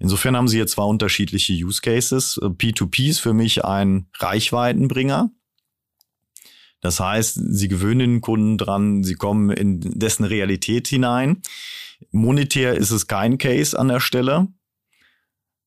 Insofern 0.01 0.37
haben 0.37 0.49
sie 0.49 0.59
jetzt 0.59 0.73
zwar 0.73 0.89
unterschiedliche 0.89 1.53
Use 1.53 1.81
Cases. 1.81 2.41
P2P 2.43 3.11
ist 3.11 3.21
für 3.21 3.35
mich 3.35 3.65
ein 3.65 4.07
Reichweitenbringer. 4.19 5.31
Das 6.81 6.99
heißt, 6.99 7.41
sie 7.51 7.69
gewöhnen 7.69 7.99
den 7.99 8.21
Kunden 8.21 8.59
dran, 8.59 9.05
sie 9.05 9.15
kommen 9.15 9.51
in 9.51 9.81
dessen 9.81 10.25
Realität 10.25 10.89
hinein. 10.89 11.43
Monetär 12.11 12.75
ist 12.75 12.91
es 12.91 13.07
kein 13.07 13.39
Case 13.39 13.79
an 13.79 13.89
der 13.89 14.01
Stelle. 14.01 14.49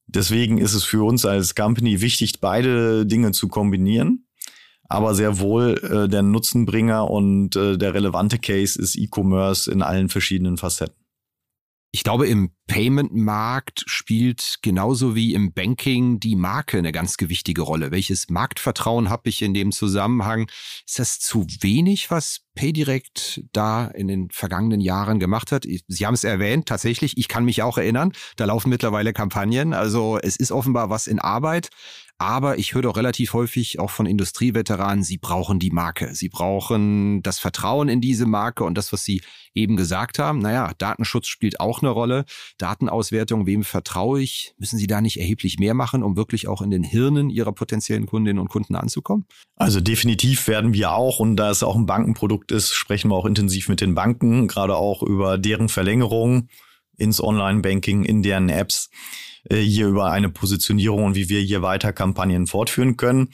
Deswegen 0.08 0.58
ist 0.58 0.74
es 0.74 0.84
für 0.84 1.06
uns 1.06 1.26
als 1.26 1.56
Company 1.56 2.02
wichtig, 2.02 2.40
beide 2.42 3.06
Dinge 3.06 3.32
zu 3.32 3.48
kombinieren. 3.48 4.26
Aber 4.90 5.16
sehr 5.16 5.40
wohl 5.40 5.80
äh, 5.84 6.10
der 6.10 6.22
Nutzenbringer 6.22 7.10
und 7.10 7.56
äh, 7.56 7.78
der 7.78 7.94
relevante 7.94 8.38
Case 8.38 8.80
ist 8.80 8.96
E-Commerce 8.96 9.72
in 9.72 9.82
allen 9.82 10.10
verschiedenen 10.10 10.58
Facetten. 10.58 11.03
Ich 11.96 12.04
glaube, 12.04 12.28
im 12.28 12.50
Payment-Markt 12.66 13.84
spielt 13.86 14.58
genauso 14.64 15.14
wie 15.14 15.36
im 15.36 15.54
Banking 15.54 16.20
die 16.20 16.36
Marke 16.36 16.80
eine 16.80 16.92
ganz 16.92 17.18
gewichtige 17.18 17.62
Rolle. 17.62 17.92
Welches 17.92 18.32
Marktvertrauen 18.32 19.12
habe 19.12 19.30
ich 19.30 19.44
in 19.44 19.54
dem 19.54 19.72
Zusammenhang? 19.72 20.50
Ist 20.88 20.98
das 20.98 21.20
zu 21.20 21.46
wenig, 21.62 22.10
was 22.10 22.40
PayDirect 22.56 23.44
da 23.52 23.86
in 23.86 24.08
den 24.08 24.32
vergangenen 24.32 24.82
Jahren 24.82 25.20
gemacht 25.20 25.52
hat? 25.52 25.66
Sie 25.66 26.06
haben 26.08 26.16
es 26.16 26.24
erwähnt, 26.24 26.66
tatsächlich, 26.66 27.16
ich 27.20 27.28
kann 27.28 27.46
mich 27.46 27.62
auch 27.62 27.78
erinnern, 27.78 28.12
da 28.38 28.46
laufen 28.46 28.72
mittlerweile 28.72 29.14
Kampagnen. 29.14 29.76
Also 29.76 30.18
es 30.20 30.36
ist 30.36 30.52
offenbar 30.52 30.90
was 30.90 31.06
in 31.06 31.20
Arbeit. 31.20 31.70
Aber 32.24 32.58
ich 32.58 32.74
höre 32.74 32.84
doch 32.84 32.96
relativ 32.96 33.34
häufig 33.34 33.80
auch 33.80 33.90
von 33.90 34.06
Industrieveteranen, 34.06 35.04
sie 35.04 35.18
brauchen 35.18 35.60
die 35.60 35.72
Marke. 35.72 36.16
Sie 36.16 36.30
brauchen 36.30 37.22
das 37.22 37.38
Vertrauen 37.38 37.90
in 37.90 38.00
diese 38.00 38.26
Marke 38.26 38.64
und 38.64 38.78
das, 38.78 38.94
was 38.94 39.04
Sie 39.04 39.22
eben 39.54 39.76
gesagt 39.76 40.20
haben. 40.20 40.40
Naja, 40.40 40.72
Datenschutz 40.78 41.28
spielt 41.28 41.60
auch 41.60 41.82
eine 41.82 41.90
Rolle. 41.90 42.24
Datenauswertung, 42.58 43.46
wem 43.46 43.66
vertraue 43.66 44.22
ich? 44.22 44.56
Müssen 44.58 44.80
Sie 44.80 44.88
da 44.88 45.02
nicht 45.02 45.20
erheblich 45.20 45.60
mehr 45.60 45.74
machen, 45.74 46.02
um 46.02 46.16
wirklich 46.16 46.48
auch 46.48 46.62
in 46.62 46.72
den 46.72 46.84
Hirnen 46.84 47.30
Ihrer 47.30 47.52
potenziellen 47.52 48.06
Kundinnen 48.06 48.40
und 48.40 48.48
Kunden 48.48 48.76
anzukommen? 48.76 49.26
Also 49.58 49.82
definitiv 49.82 50.48
werden 50.48 50.74
wir 50.74 50.94
auch, 50.94 51.20
und 51.20 51.36
da 51.36 51.52
es 51.52 51.62
auch 51.62 51.76
ein 51.76 51.88
Bankenprodukt 51.88 52.54
ist, 52.54 52.74
sprechen 52.74 53.12
wir 53.12 53.16
auch 53.16 53.26
intensiv 53.26 53.68
mit 53.68 53.82
den 53.82 53.96
Banken, 53.96 54.48
gerade 54.48 54.78
auch 54.78 55.04
über 55.04 55.38
deren 55.38 55.68
Verlängerung 55.68 56.48
ins 56.96 57.22
Online-Banking, 57.22 58.06
in 58.06 58.24
deren 58.24 58.48
Apps. 58.48 58.90
Äh, 59.50 59.58
hier 59.58 59.88
über 59.88 60.12
eine 60.12 60.30
Positionierung 60.30 61.06
und 61.06 61.16
wie 61.16 61.30
wir 61.30 61.42
hier 61.42 61.62
weiter 61.62 61.94
Kampagnen 61.94 62.48
fortführen 62.48 62.98
können. 62.98 63.30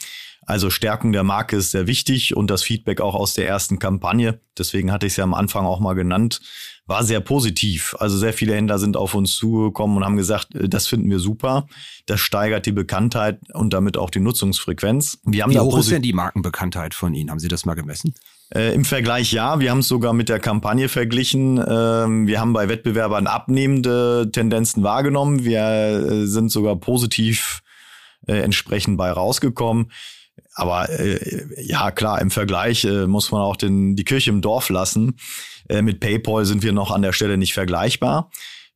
Also 0.50 0.72
Stärkung 0.72 1.12
der 1.12 1.24
Marke 1.24 1.58
ist 1.58 1.70
sehr 1.70 1.86
wichtig 1.86 2.36
und 2.36 2.50
das 2.50 2.64
Feedback 2.64 3.02
auch 3.02 3.14
aus 3.14 3.36
der 3.36 3.48
ersten 3.48 3.78
Kampagne, 3.78 4.42
deswegen 4.58 4.92
hatte 4.92 5.06
ich 5.06 5.14
es 5.14 5.18
ja 5.18 5.24
am 5.24 5.36
Anfang 5.36 5.64
auch 5.64 5.80
mal 5.80 5.94
genannt, 5.94 6.42
war 6.88 7.04
sehr 7.04 7.20
positiv. 7.20 7.96
Also 8.00 8.18
sehr 8.18 8.34
viele 8.34 8.56
Händler 8.56 8.80
sind 8.80 8.98
auf 8.98 9.14
uns 9.14 9.36
zugekommen 9.36 9.98
und 9.98 10.06
haben 10.06 10.18
gesagt, 10.18 10.56
äh, 10.56 10.68
das 10.68 10.88
finden 10.88 11.08
wir 11.12 11.20
super. 11.20 11.68
Das 12.08 12.20
steigert 12.20 12.66
die 12.66 12.72
Bekanntheit 12.72 13.38
und 13.54 13.74
damit 13.74 13.96
auch 13.96 14.10
die 14.10 14.22
Nutzungsfrequenz. 14.22 15.20
Wir 15.24 15.44
haben 15.44 15.52
Wie 15.52 15.60
hoch 15.60 15.78
ist 15.78 15.92
denn 15.92 16.02
die 16.02 16.14
Markenbekanntheit 16.14 16.96
von 16.96 17.14
Ihnen? 17.14 17.30
Haben 17.30 17.40
Sie 17.40 17.48
das 17.48 17.66
mal 17.66 17.76
gemessen? 17.76 18.16
Äh, 18.50 18.74
Im 18.74 18.86
Vergleich 18.86 19.32
ja, 19.32 19.60
wir 19.60 19.70
haben 19.70 19.80
es 19.80 19.88
sogar 19.88 20.14
mit 20.14 20.30
der 20.30 20.40
Kampagne 20.40 20.90
verglichen. 20.90 21.64
Ähm, 21.64 22.26
wir 22.26 22.40
haben 22.40 22.54
bei 22.54 22.68
Wettbewerbern 22.70 23.28
abnehmende 23.28 24.32
Tendenzen 24.32 24.82
wahrgenommen. 24.82 25.46
Wir 25.46 25.62
äh, 25.62 26.26
sind 26.26 26.50
sogar 26.50 26.76
positiv 26.78 27.62
äh, 28.26 28.40
entsprechend 28.40 28.98
bei 28.98 29.12
rausgekommen. 29.12 29.92
Aber 30.56 30.90
äh, 30.90 31.46
ja, 31.58 31.92
klar, 31.92 32.22
im 32.22 32.32
Vergleich 32.32 32.84
äh, 32.84 33.08
muss 33.08 33.32
man 33.32 33.42
auch 33.42 33.56
den, 33.56 33.96
die 33.96 34.04
Kirche 34.04 34.30
im 34.30 34.42
Dorf 34.42 34.70
lassen. 34.70 35.18
Äh, 35.70 35.82
mit 35.82 36.00
PayPal 36.00 36.46
sind 36.46 36.64
wir 36.64 36.74
noch 36.74 36.92
an 36.92 37.02
der 37.02 37.14
Stelle 37.14 37.38
nicht 37.38 37.54
vergleichbar. 37.54 38.30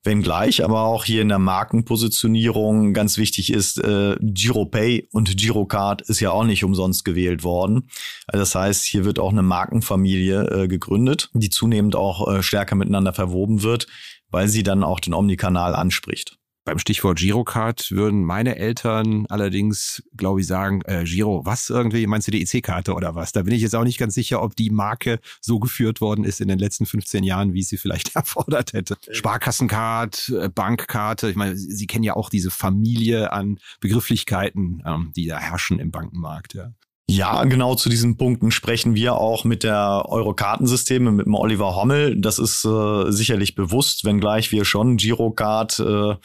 Wenngleich 0.06 0.64
aber 0.64 0.82
auch 0.82 1.06
hier 1.06 1.22
in 1.22 1.30
der 1.30 1.40
Markenpositionierung 1.40 2.94
ganz 2.94 3.18
wichtig 3.18 3.54
ist, 3.54 3.78
äh, 3.82 4.18
GiroPay 4.20 5.08
und 5.12 5.38
GiroCard 5.38 6.02
ist 6.02 6.20
ja 6.20 6.32
auch 6.32 6.44
nicht 6.44 6.66
umsonst 6.66 7.06
gewählt 7.06 7.44
worden. 7.44 7.90
Also 8.28 8.42
das 8.42 8.56
heißt, 8.56 8.84
hier 8.84 9.06
wird 9.06 9.18
auch 9.18 9.32
eine 9.32 9.44
Markenfamilie 9.44 10.64
äh, 10.64 10.68
gegründet, 10.68 11.30
die 11.34 11.50
zunehmend 11.50 11.96
auch 11.96 12.28
äh, 12.28 12.44
stärker 12.44 12.76
miteinander 12.76 13.14
verwoben 13.14 13.64
wird, 13.64 13.88
weil 14.30 14.50
sie 14.50 14.64
dann 14.64 14.84
auch 14.84 15.00
den 15.00 15.14
Omnikanal 15.14 15.74
anspricht. 15.74 16.38
Beim 16.66 16.80
Stichwort 16.80 17.20
Girocard 17.20 17.92
würden 17.92 18.24
meine 18.24 18.56
Eltern 18.56 19.26
allerdings, 19.28 20.02
glaube 20.16 20.40
ich, 20.40 20.48
sagen, 20.48 20.82
äh, 20.86 21.04
Giro, 21.04 21.46
was 21.46 21.70
irgendwie? 21.70 22.08
Meinst 22.08 22.28
du 22.28 22.32
die 22.32 22.42
EC-Karte 22.42 22.94
oder 22.94 23.16
was? 23.16 23.34
Da 23.34 23.42
bin 23.44 23.54
ich 23.54 23.62
jetzt 23.62 23.76
auch 23.76 23.84
nicht 23.84 23.98
ganz 23.98 24.14
sicher, 24.14 24.42
ob 24.42 24.56
die 24.56 24.70
Marke 24.70 25.20
so 25.42 25.60
geführt 25.60 26.00
worden 26.00 26.24
ist 26.24 26.40
in 26.40 26.48
den 26.48 26.60
letzten 26.60 26.86
15 26.86 27.26
Jahren, 27.26 27.54
wie 27.54 27.64
sie 27.64 27.78
vielleicht 27.78 28.16
erfordert 28.16 28.72
hätte. 28.72 28.96
Sparkassencard, 29.12 30.30
äh, 30.30 30.48
Bankkarte, 30.48 31.30
ich 31.30 31.36
meine, 31.36 31.58
Sie 31.58 31.88
kennen 31.88 32.04
ja 32.04 32.16
auch 32.16 32.30
diese 32.30 32.50
Familie 32.50 33.34
an 33.34 33.60
Begrifflichkeiten, 33.82 34.82
ähm, 34.86 35.12
die 35.16 35.28
da 35.28 35.40
herrschen 35.40 35.80
im 35.80 35.92
Bankenmarkt, 35.92 36.54
ja. 36.54 36.72
Ja, 37.10 37.44
genau 37.44 37.76
zu 37.76 37.90
diesen 37.90 38.16
Punkten 38.16 38.50
sprechen 38.50 38.96
wir 38.96 39.16
auch 39.16 39.44
mit 39.44 39.64
der 39.64 40.06
Euro-Kartensysteme, 40.08 41.12
mit 41.12 41.26
dem 41.26 41.36
Oliver 41.36 41.76
Hommel. 41.76 42.20
Das 42.20 42.40
ist 42.40 42.64
äh, 42.64 43.12
sicherlich 43.12 43.56
bewusst, 43.56 44.06
wenngleich 44.06 44.54
wir 44.54 44.64
schon 44.64 44.96
Girocard 44.96 45.80
äh, 45.80 46.16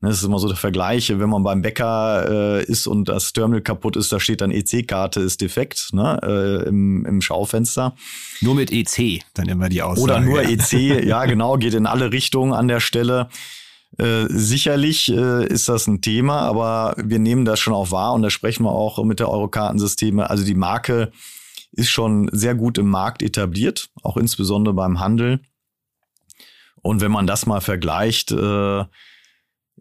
das 0.00 0.18
ist 0.18 0.24
immer 0.24 0.38
so 0.38 0.46
der 0.46 0.56
Vergleich, 0.56 1.08
wenn 1.10 1.28
man 1.28 1.42
beim 1.42 1.60
Bäcker 1.60 2.60
äh, 2.60 2.64
ist 2.64 2.86
und 2.86 3.08
das 3.08 3.32
Terminal 3.32 3.62
kaputt 3.62 3.96
ist, 3.96 4.12
da 4.12 4.20
steht 4.20 4.40
dann 4.40 4.52
EC-Karte 4.52 5.20
ist 5.20 5.40
defekt 5.40 5.88
ne, 5.92 6.20
äh, 6.22 6.68
im, 6.68 7.04
im 7.04 7.20
Schaufenster. 7.20 7.96
Nur 8.40 8.54
mit 8.54 8.70
EC, 8.70 9.22
dann 9.34 9.48
immer 9.48 9.68
die 9.68 9.82
Aussage. 9.82 10.02
Oder 10.02 10.20
nur 10.20 10.42
EC, 10.42 11.04
ja 11.04 11.24
genau, 11.26 11.56
geht 11.56 11.74
in 11.74 11.86
alle 11.86 12.12
Richtungen 12.12 12.52
an 12.52 12.68
der 12.68 12.78
Stelle. 12.78 13.28
Äh, 13.96 14.26
sicherlich 14.28 15.10
äh, 15.10 15.46
ist 15.46 15.68
das 15.68 15.88
ein 15.88 16.00
Thema, 16.00 16.42
aber 16.42 16.94
wir 16.98 17.18
nehmen 17.18 17.44
das 17.44 17.58
schon 17.58 17.74
auch 17.74 17.90
wahr 17.90 18.12
und 18.12 18.22
da 18.22 18.30
sprechen 18.30 18.62
wir 18.62 18.72
auch 18.72 19.02
mit 19.02 19.18
der 19.18 19.28
Eurokartensysteme. 19.28 20.30
Also 20.30 20.44
die 20.44 20.54
Marke 20.54 21.10
ist 21.72 21.90
schon 21.90 22.28
sehr 22.32 22.54
gut 22.54 22.78
im 22.78 22.88
Markt 22.88 23.22
etabliert, 23.22 23.90
auch 24.02 24.16
insbesondere 24.16 24.74
beim 24.74 25.00
Handel. 25.00 25.40
Und 26.82 27.00
wenn 27.00 27.10
man 27.10 27.26
das 27.26 27.46
mal 27.46 27.60
vergleicht, 27.60 28.30
äh, 28.30 28.84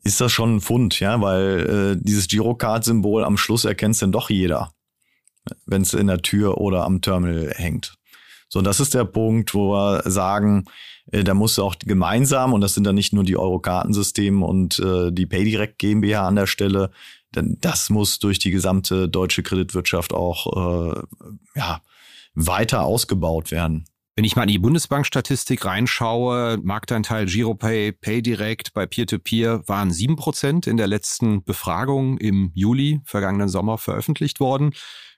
ist 0.08 0.22
das 0.22 0.32
schon 0.32 0.58
ein 0.58 0.62
Fund, 0.62 1.00
ja, 1.00 1.22
weil 1.22 1.98
äh, 1.98 2.02
dieses 2.02 2.28
Girocard-Symbol 2.28 3.24
am 3.24 3.38
Schluss 3.38 3.66
erkennt 3.66 3.96
es 3.96 4.00
dann 4.00 4.12
doch 4.12 4.30
jeder, 4.30 4.72
wenn 5.66 5.82
es 5.82 5.94
in 5.94 6.08
der 6.08 6.22
Tür 6.22 6.58
oder 6.60 6.84
am 6.86 7.02
Terminal 7.02 7.52
hängt. 7.56 7.98
So, 8.50 8.60
und 8.60 8.66
das 8.66 8.80
ist 8.80 8.94
der 8.94 9.06
Punkt, 9.06 9.54
wo 9.54 9.74
wir 9.74 10.10
sagen, 10.10 10.66
äh, 11.12 11.24
da 11.24 11.34
muss 11.34 11.60
auch 11.60 11.76
gemeinsam, 11.80 12.54
und 12.54 12.62
das 12.62 12.74
sind 12.74 12.86
dann 12.86 12.96
nicht 12.96 13.14
nur 13.14 13.24
die 13.24 13.38
Eurokartensysteme 13.38 14.46
und 14.46 14.80
äh, 14.80 15.12
die 15.12 15.26
PayDirect 15.26 15.78
GmbH 15.78 16.28
an 16.28 16.36
der 16.36 16.48
Stelle, 16.48 16.92
denn 17.36 17.58
das 17.60 17.90
muss 17.90 18.20
durch 18.20 18.40
die 18.40 18.52
gesamte 18.52 19.10
deutsche 19.10 19.44
Kreditwirtschaft 19.44 20.14
auch 20.14 20.96
äh, 20.96 21.02
ja, 21.56 21.82
weiter 22.34 22.84
ausgebaut 22.84 23.52
werden. 23.52 23.86
Wenn 24.18 24.24
ich 24.24 24.36
mal 24.36 24.42
in 24.42 24.50
die 24.50 24.58
Bundesbankstatistik 24.58 25.64
reinschaue, 25.64 26.58
Markteinteil 26.64 27.28
Giropay, 27.28 27.92
PayDirect 27.92 28.74
bei 28.74 28.88
Peer-to-Peer 28.88 29.60
-Peer 29.60 29.68
waren 29.68 29.92
sieben 29.92 30.16
Prozent 30.16 30.66
in 30.66 30.76
der 30.76 30.88
letzten 30.88 31.44
Befragung 31.44 32.18
im 32.18 32.52
Juli 32.56 33.00
vergangenen 33.06 33.48
Sommer 33.48 33.78
veröffentlicht 33.78 34.40
worden. 34.40 34.72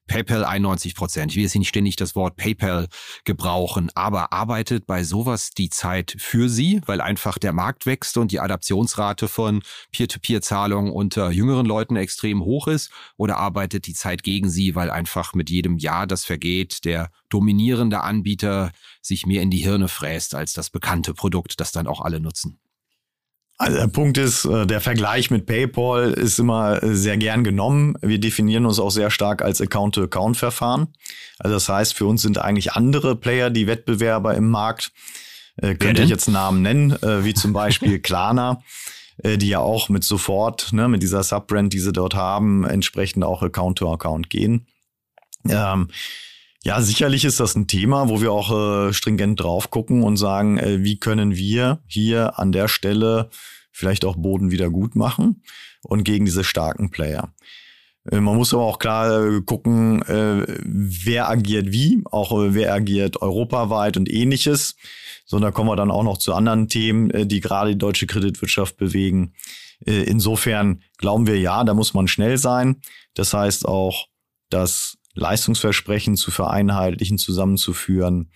PayPal 0.10 0.44
91 0.44 0.96
Prozent. 0.96 1.32
Ich 1.32 1.38
will 1.38 1.44
jetzt 1.44 1.56
nicht 1.56 1.70
ständig 1.70 1.96
das 1.96 2.16
Wort 2.16 2.36
PayPal 2.36 2.88
gebrauchen, 3.24 3.92
aber 3.94 4.34
arbeitet 4.34 4.88
bei 4.88 5.04
sowas 5.04 5.52
die 5.52 5.70
Zeit 5.70 6.16
für 6.18 6.50
Sie, 6.50 6.82
weil 6.88 7.00
einfach 7.00 7.38
der 7.38 7.54
Markt 7.54 7.86
wächst 7.86 8.18
und 8.18 8.32
die 8.32 8.40
Adaptionsrate 8.40 9.28
von 9.28 9.62
Peer-to-Peer-Zahlungen 9.92 10.92
unter 10.92 11.32
jüngeren 11.32 11.66
Leuten 11.66 11.96
extrem 11.96 12.44
hoch 12.44 12.68
ist? 12.68 12.92
Oder 13.18 13.38
arbeitet 13.38 13.86
die 13.86 13.94
Zeit 13.94 14.24
gegen 14.24 14.50
Sie, 14.50 14.76
weil 14.76 14.90
einfach 14.90 15.34
mit 15.36 15.50
jedem 15.50 15.78
Jahr, 15.78 16.08
das 16.08 16.26
vergeht, 16.26 16.86
der 16.86 17.12
dominierende 17.30 18.02
Anbieter 18.02 18.72
sich 19.02 19.28
mehr 19.28 19.44
in 19.44 19.52
die 19.52 19.60
Hirne 19.60 19.88
fräst 19.88 20.34
als 20.34 20.54
das 20.54 20.72
bekannte 20.72 21.14
Produkt, 21.14 21.60
das 21.60 21.72
dann 21.72 21.88
auch 21.88 22.02
alle 22.02 22.20
nutzen? 22.20 22.60
Also 23.60 23.78
der 23.78 23.88
Punkt 23.88 24.18
ist, 24.18 24.46
äh, 24.46 24.66
der 24.66 24.80
Vergleich 24.80 25.32
mit 25.32 25.46
PayPal 25.46 26.14
ist 26.14 26.40
immer 26.40 26.82
äh, 26.82 26.96
sehr 26.96 27.18
gern 27.18 27.44
genommen. 27.44 27.96
Wir 28.02 28.18
definieren 28.18 28.66
uns 28.66 28.80
auch 28.80 28.90
sehr 28.90 29.12
stark 29.12 29.42
als 29.42 29.60
Account-to-Account-Verfahren. 29.60 30.88
Also 31.40 31.56
das 31.56 31.68
heißt, 31.68 31.94
für 31.94 32.06
uns 32.06 32.22
sind 32.22 32.38
eigentlich 32.38 32.72
andere 32.72 33.18
Player 33.18 33.50
die 33.50 33.68
Wettbewerber 33.68 34.34
im 34.34 34.50
Markt. 34.50 34.94
Äh, 35.58 35.76
könnte 35.76 36.04
ich 36.04 36.10
jetzt 36.10 36.30
Namen 36.30 36.62
nennen, 36.62 36.92
äh, 37.04 37.26
wie 37.26 37.34
zum 37.34 37.52
Beispiel 37.52 38.00
Klarna, 38.02 38.64
äh, 39.24 39.38
die 39.38 39.50
ja 39.50 39.60
auch 39.60 39.90
mit 39.90 40.06
sofort, 40.06 40.72
ne, 40.72 40.88
mit 40.88 41.04
dieser 41.04 41.22
Subbrand, 41.22 41.74
die 41.74 41.80
sie 41.80 41.92
dort 41.92 42.16
haben, 42.16 42.64
entsprechend 42.64 43.26
auch 43.26 43.44
Account-to-Account 43.44 44.30
gehen. 44.30 44.68
Ähm, 45.50 45.90
Ja, 46.64 46.82
sicherlich 46.82 47.24
ist 47.24 47.40
das 47.40 47.56
ein 47.56 47.68
Thema, 47.68 48.10
wo 48.10 48.22
wir 48.22 48.32
auch 48.34 48.52
äh, 48.90 48.94
stringent 48.94 49.40
drauf 49.40 49.72
gucken 49.72 50.04
und 50.04 50.18
sagen, 50.18 50.58
äh, 50.58 50.84
wie 50.84 51.00
können 51.00 51.36
wir 51.36 51.80
hier 51.88 52.38
an 52.38 52.52
der 52.52 52.68
Stelle 52.68 53.30
vielleicht 53.72 54.04
auch 54.04 54.18
Boden 54.18 54.52
wieder 54.52 54.70
gut 54.70 54.96
machen 54.96 55.42
und 55.84 56.04
gegen 56.04 56.26
diese 56.26 56.44
starken 56.44 56.92
Player. 56.92 57.34
Äh, 58.12 58.20
man 58.20 58.36
muss 58.36 58.54
aber 58.54 58.64
auch 58.64 58.80
klar 58.80 59.26
äh, 59.26 59.42
gucken, 59.42 60.02
äh, 60.04 60.46
wer 60.64 61.30
agiert 61.30 61.72
wie, 61.72 62.02
auch 62.06 62.32
wer 62.34 62.74
agiert 62.74 63.22
europaweit 63.22 63.98
und 63.98 64.12
ähnliches. 64.12 64.76
So, 65.26 65.40
da 65.40 65.52
kommen 65.52 65.70
wir 65.70 65.76
dann 65.76 65.92
auch 65.92 66.04
noch 66.04 66.18
zu 66.18 66.34
anderen 66.34 66.68
Themen, 66.68 67.28
die 67.28 67.40
gerade 67.40 67.72
die 67.72 67.78
deutsche 67.78 68.08
Kreditwirtschaft 68.08 68.78
bewegen. 68.78 69.34
Insofern 69.86 70.82
glauben 70.98 71.28
wir 71.28 71.40
ja, 71.40 71.64
da 71.64 71.76
muss 71.76 71.94
man 71.94 72.08
schnell 72.08 72.40
sein. 72.40 72.82
Das 73.14 73.36
heißt 73.36 73.68
auch, 73.68 74.08
das 74.50 74.98
Leistungsversprechen 75.20 76.16
zu 76.16 76.32
vereinheitlichen, 76.32 77.18
zusammenzuführen. 77.18 78.32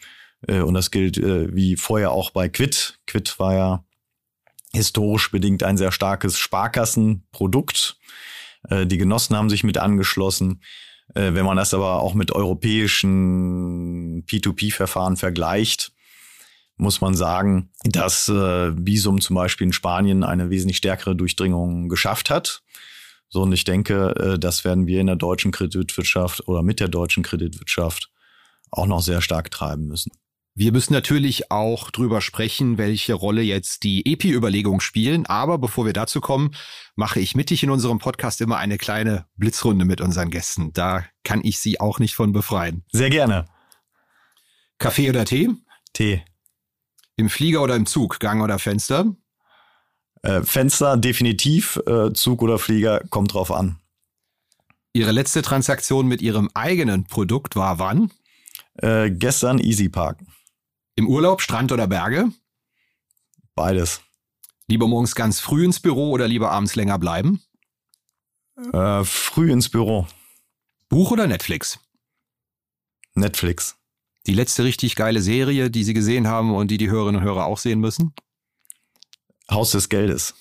Und 0.45 0.73
das 0.73 0.91
gilt 0.91 1.17
wie 1.17 1.77
vorher 1.77 2.11
auch 2.11 2.31
bei 2.31 2.49
Quid. 2.49 2.99
Quid 3.07 3.39
war 3.39 3.53
ja 3.53 3.85
historisch 4.73 5.31
bedingt 5.31 5.63
ein 5.63 5.77
sehr 5.77 5.91
starkes 5.91 6.37
Sparkassenprodukt. 6.37 7.97
Äh, 8.69 8.85
die 8.85 8.97
Genossen 8.97 9.35
haben 9.37 9.49
sich 9.49 9.63
mit 9.63 9.77
angeschlossen. 9.77 10.61
Äh, 11.15 11.33
wenn 11.33 11.45
man 11.45 11.57
das 11.57 11.73
aber 11.73 12.01
auch 12.01 12.13
mit 12.13 12.31
europäischen 12.31 14.25
P2P-Verfahren 14.25 15.15
vergleicht, 15.15 15.91
muss 16.75 17.01
man 17.01 17.13
sagen, 17.13 17.69
dass 17.83 18.27
äh, 18.29 18.71
Bisum 18.71 19.21
zum 19.21 19.35
Beispiel 19.35 19.67
in 19.67 19.73
Spanien 19.73 20.23
eine 20.23 20.49
wesentlich 20.49 20.77
stärkere 20.77 21.15
Durchdringung 21.15 21.87
geschafft 21.87 22.31
hat. 22.31 22.63
So, 23.33 23.41
und 23.41 23.51
ich 23.51 23.63
denke, 23.63 24.37
das 24.39 24.63
werden 24.63 24.85
wir 24.85 25.01
in 25.01 25.07
der 25.07 25.15
deutschen 25.15 25.51
Kreditwirtschaft 25.51 26.47
oder 26.47 26.61
mit 26.61 26.79
der 26.79 26.87
deutschen 26.87 27.23
Kreditwirtschaft 27.23 28.11
auch 28.69 28.85
noch 28.85 29.01
sehr 29.01 29.21
stark 29.21 29.49
treiben 29.49 29.87
müssen. 29.87 30.11
Wir 30.53 30.71
müssen 30.71 30.93
natürlich 30.93 31.49
auch 31.49 31.89
drüber 31.89 32.21
sprechen, 32.21 32.77
welche 32.77 33.15
Rolle 33.15 33.41
jetzt 33.41 33.81
die 33.81 34.05
EPI-Überlegungen 34.05 34.81
spielen. 34.81 35.25
Aber 35.25 35.57
bevor 35.57 35.87
wir 35.87 35.93
dazu 35.93 36.21
kommen, 36.21 36.51
mache 36.95 37.19
ich 37.19 37.33
mittig 37.33 37.63
in 37.63 37.71
unserem 37.71 37.97
Podcast 37.97 38.39
immer 38.39 38.57
eine 38.57 38.77
kleine 38.77 39.25
Blitzrunde 39.35 39.83
mit 39.83 39.99
unseren 39.99 40.29
Gästen. 40.29 40.71
Da 40.71 41.03
kann 41.23 41.41
ich 41.43 41.57
Sie 41.57 41.79
auch 41.79 41.97
nicht 41.97 42.13
von 42.13 42.33
befreien. 42.33 42.85
Sehr 42.91 43.09
gerne. 43.09 43.47
Kaffee 44.77 45.09
oder 45.09 45.25
Tee? 45.25 45.49
Tee. 45.93 46.23
Im 47.15 47.31
Flieger 47.31 47.63
oder 47.63 47.75
im 47.75 47.87
Zug? 47.87 48.19
Gang 48.19 48.43
oder 48.43 48.59
Fenster? 48.59 49.15
Äh, 50.23 50.41
Fenster 50.41 50.97
definitiv. 50.97 51.79
Äh, 51.85 52.13
Zug 52.13 52.41
oder 52.41 52.57
Flieger 52.57 53.01
kommt 53.09 53.33
drauf 53.33 53.51
an. 53.51 53.77
Ihre 54.93 55.11
letzte 55.11 55.41
Transaktion 55.41 56.07
mit 56.07 56.21
Ihrem 56.21 56.49
eigenen 56.53 57.05
Produkt 57.05 57.55
war 57.55 57.79
wann? 57.79 58.11
Äh, 58.75 59.11
gestern 59.11 59.59
Easy 59.59 59.89
Park. 59.89 60.19
Im 60.95 61.07
Urlaub, 61.07 61.41
Strand 61.41 61.71
oder 61.71 61.87
Berge? 61.87 62.31
Beides. 63.55 64.01
Lieber 64.67 64.87
morgens 64.87 65.15
ganz 65.15 65.39
früh 65.39 65.65
ins 65.65 65.79
Büro 65.79 66.11
oder 66.11 66.27
lieber 66.27 66.51
abends 66.51 66.75
länger 66.75 66.97
bleiben? 66.97 67.41
Äh, 68.71 69.03
früh 69.03 69.51
ins 69.51 69.69
Büro. 69.69 70.07
Buch 70.89 71.11
oder 71.11 71.27
Netflix? 71.27 71.79
Netflix. 73.15 73.75
Die 74.25 74.33
letzte 74.33 74.63
richtig 74.63 74.95
geile 74.95 75.21
Serie, 75.21 75.69
die 75.69 75.83
Sie 75.83 75.93
gesehen 75.93 76.27
haben 76.27 76.55
und 76.55 76.69
die 76.71 76.77
die 76.77 76.89
Hörerinnen 76.89 77.21
und 77.21 77.27
Hörer 77.27 77.45
auch 77.45 77.57
sehen 77.57 77.79
müssen? 77.79 78.13
Haus 79.49 79.71
des 79.71 79.89
Geldes. 79.89 80.33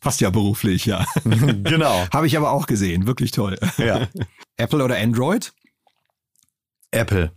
Passt 0.00 0.20
ja 0.20 0.30
beruflich, 0.30 0.86
ja. 0.86 1.06
genau. 1.24 2.06
Habe 2.12 2.26
ich 2.26 2.36
aber 2.36 2.50
auch 2.50 2.66
gesehen. 2.66 3.06
Wirklich 3.06 3.30
toll. 3.30 3.58
Ja. 3.76 4.08
Apple 4.56 4.82
oder 4.82 4.96
Android? 4.96 5.52
Apple. 6.90 7.32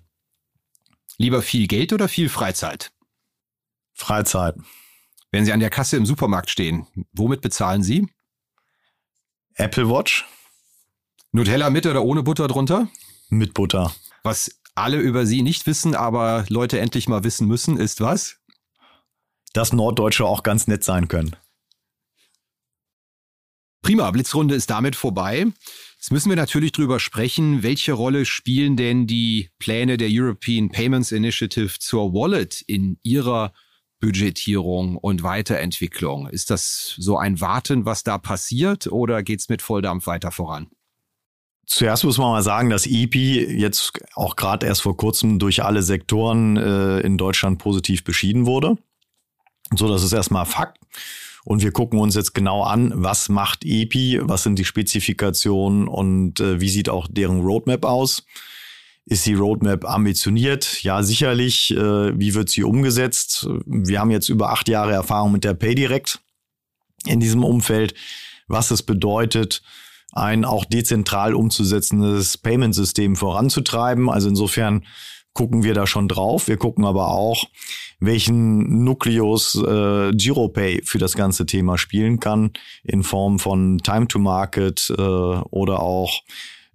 Lieber 1.18 1.42
viel 1.42 1.68
Geld 1.68 1.94
oder 1.94 2.08
viel 2.08 2.30
Freizeit? 2.30 2.92
Freizeit. 3.94 4.56
Wenn 5.32 5.46
Sie 5.46 5.54
an 5.54 5.60
der 5.60 5.70
Kasse 5.70 5.98
im 5.98 6.06
Supermarkt 6.06 6.50
stehen, 6.50 6.88
womit 7.12 7.42
bezahlen 7.42 7.84
Sie? 7.84 8.08
Apple 9.56 9.90
Watch. 9.90 10.26
Nutella 11.32 11.70
mit 11.70 11.86
oder 11.86 12.04
ohne 12.04 12.24
Butter 12.24 12.48
drunter? 12.48 12.88
Mit 13.30 13.54
Butter. 13.54 13.94
Was 14.24 14.60
alle 14.76 14.98
über 14.98 15.26
Sie 15.26 15.42
nicht 15.42 15.66
wissen, 15.68 15.96
aber 15.96 16.46
Leute 16.50 16.80
endlich 16.80 17.08
mal 17.08 17.24
wissen 17.24 17.48
müssen, 17.48 17.78
ist 17.78 18.02
was? 18.02 18.38
Dass 19.54 19.74
Norddeutsche 19.74 20.26
auch 20.26 20.44
ganz 20.44 20.68
nett 20.68 20.84
sein 20.84 21.08
können. 21.08 21.36
Prima, 23.84 24.10
Blitzrunde 24.12 24.56
ist 24.56 24.70
damit 24.70 24.96
vorbei. 24.96 25.46
Jetzt 25.98 26.12
müssen 26.12 26.30
wir 26.30 26.38
natürlich 26.38 26.72
drüber 26.72 27.00
sprechen, 27.00 27.64
welche 27.64 27.94
Rolle 27.94 28.26
spielen 28.26 28.78
denn 28.78 29.08
die 29.08 29.50
Pläne 29.60 29.98
der 29.98 30.08
European 30.10 30.70
Payments 30.70 31.12
Initiative 31.12 31.80
zur 31.80 32.14
Wallet 32.14 32.62
in 32.62 32.98
ihrer 33.04 33.54
Budgetierung 34.00 34.98
und 34.98 35.24
Weiterentwicklung? 35.24 36.28
Ist 36.28 36.50
das 36.50 36.96
so 36.98 37.18
ein 37.18 37.40
Warten, 37.40 37.86
was 37.86 38.04
da 38.04 38.18
passiert, 38.18 38.88
oder 38.88 39.24
geht's 39.24 39.50
mit 39.50 39.62
Volldampf 39.62 40.08
weiter 40.08 40.32
voran? 40.32 40.68
Zuerst 41.66 42.04
muss 42.04 42.18
man 42.18 42.32
mal 42.32 42.44
sagen, 42.44 42.70
dass 42.70 42.86
EPI 42.86 43.58
jetzt 43.58 43.94
auch 44.16 44.36
gerade 44.36 44.66
erst 44.66 44.82
vor 44.82 44.98
kurzem 44.98 45.40
durch 45.40 45.64
alle 45.64 45.84
Sektoren 45.84 46.58
äh, 46.58 47.00
in 47.00 47.18
Deutschland 47.18 47.60
positiv 47.60 48.04
beschieden 48.04 48.46
wurde. 48.46 48.78
So, 49.76 49.88
das 49.88 50.04
ist 50.04 50.14
erstmal 50.14 50.46
Fakt. 50.46 50.80
Und 51.46 51.62
wir 51.62 51.72
gucken 51.72 52.00
uns 52.00 52.16
jetzt 52.16 52.34
genau 52.34 52.64
an, 52.64 52.94
was 52.96 53.28
macht 53.28 53.66
EPI, 53.66 54.22
was 54.24 54.44
sind 54.44 54.58
die 54.58 54.66
Spezifikationen 54.66 55.88
und 55.88 56.40
äh, 56.40 56.62
wie 56.62 56.70
sieht 56.70 56.90
auch 56.90 57.08
deren 57.10 57.42
Roadmap 57.42 57.84
aus. 57.84 58.26
Ist 59.06 59.26
die 59.26 59.34
Roadmap 59.34 59.84
ambitioniert? 59.84 60.82
Ja, 60.84 61.04
sicherlich. 61.04 61.72
Äh, 61.72 62.18
wie 62.18 62.34
wird 62.34 62.50
sie 62.50 62.64
umgesetzt? 62.64 63.48
Wir 63.66 64.00
haben 64.00 64.12
jetzt 64.12 64.30
über 64.30 64.52
acht 64.52 64.70
Jahre 64.70 64.94
Erfahrung 64.94 65.34
mit 65.34 65.44
der 65.44 65.54
PayDirect 65.54 66.22
in 67.06 67.20
diesem 67.20 67.44
Umfeld, 67.44 67.94
was 68.48 68.72
es 68.72 68.82
bedeutet, 68.82 69.62
ein 70.14 70.46
auch 70.46 70.64
dezentral 70.64 71.34
umzusetzendes 71.34 72.38
Payment-System 72.38 73.18
voranzutreiben. 73.18 74.10
Also 74.10 74.30
insofern 74.30 74.86
gucken 75.34 75.64
wir 75.64 75.74
da 75.74 75.88
schon 75.88 76.08
drauf. 76.08 76.48
Wir 76.48 76.58
gucken 76.58 76.86
aber 76.86 77.10
auch, 77.10 77.46
welchen 78.00 78.84
Nukleus 78.84 79.56
äh, 79.56 80.12
GiroPay 80.12 80.82
für 80.84 81.00
das 81.00 81.16
ganze 81.16 81.46
Thema 81.46 81.78
spielen 81.78 82.20
kann, 82.20 82.52
in 82.84 83.04
Form 83.04 83.40
von 83.40 83.80
Time 83.80 84.08
to 84.08 84.20
Market 84.20 84.94
äh, 84.96 85.02
oder 85.02 85.82
auch 85.82 86.22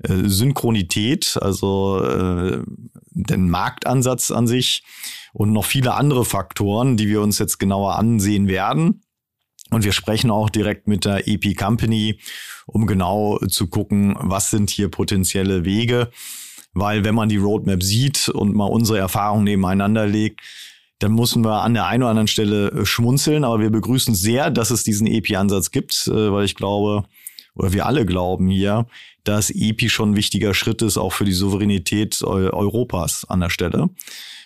äh, 0.02 0.28
Synchronität, 0.28 1.38
also 1.40 2.02
äh, 2.02 2.62
den 3.10 3.48
Marktansatz 3.48 4.30
an 4.30 4.46
sich 4.46 4.82
und 5.32 5.52
noch 5.52 5.64
viele 5.64 5.94
andere 5.94 6.24
Faktoren, 6.24 6.96
die 6.96 7.08
wir 7.08 7.20
uns 7.20 7.38
jetzt 7.38 7.58
genauer 7.58 7.96
ansehen 7.96 8.48
werden. 8.48 9.02
Und 9.70 9.84
wir 9.84 9.92
sprechen 9.92 10.30
auch 10.30 10.48
direkt 10.48 10.88
mit 10.88 11.04
der 11.04 11.28
EP 11.28 11.54
Company, 11.56 12.20
um 12.66 12.86
genau 12.86 13.38
zu 13.48 13.66
gucken, 13.66 14.16
was 14.18 14.50
sind 14.50 14.70
hier 14.70 14.88
potenzielle 14.88 15.64
Wege 15.64 16.10
weil 16.78 17.04
wenn 17.04 17.14
man 17.14 17.28
die 17.28 17.36
Roadmap 17.36 17.82
sieht 17.82 18.28
und 18.28 18.54
mal 18.54 18.66
unsere 18.66 18.98
Erfahrungen 18.98 19.44
nebeneinander 19.44 20.06
legt, 20.06 20.40
dann 20.98 21.14
müssen 21.14 21.44
wir 21.44 21.62
an 21.62 21.74
der 21.74 21.86
einen 21.86 22.02
oder 22.02 22.10
anderen 22.10 22.28
Stelle 22.28 22.70
äh, 22.70 22.86
schmunzeln, 22.86 23.44
aber 23.44 23.60
wir 23.60 23.70
begrüßen 23.70 24.14
sehr, 24.14 24.50
dass 24.50 24.70
es 24.70 24.82
diesen 24.84 25.06
EPI-Ansatz 25.06 25.70
gibt, 25.70 26.08
äh, 26.08 26.32
weil 26.32 26.44
ich 26.44 26.54
glaube, 26.54 27.04
oder 27.54 27.72
wir 27.72 27.86
alle 27.86 28.04
glauben 28.04 28.48
hier, 28.48 28.86
dass 29.24 29.50
EPI 29.50 29.88
schon 29.88 30.10
ein 30.12 30.16
wichtiger 30.16 30.54
Schritt 30.54 30.82
ist, 30.82 30.98
auch 30.98 31.12
für 31.12 31.24
die 31.24 31.32
Souveränität 31.32 32.22
Europas 32.22 33.24
an 33.28 33.40
der 33.40 33.50
Stelle. 33.50 33.90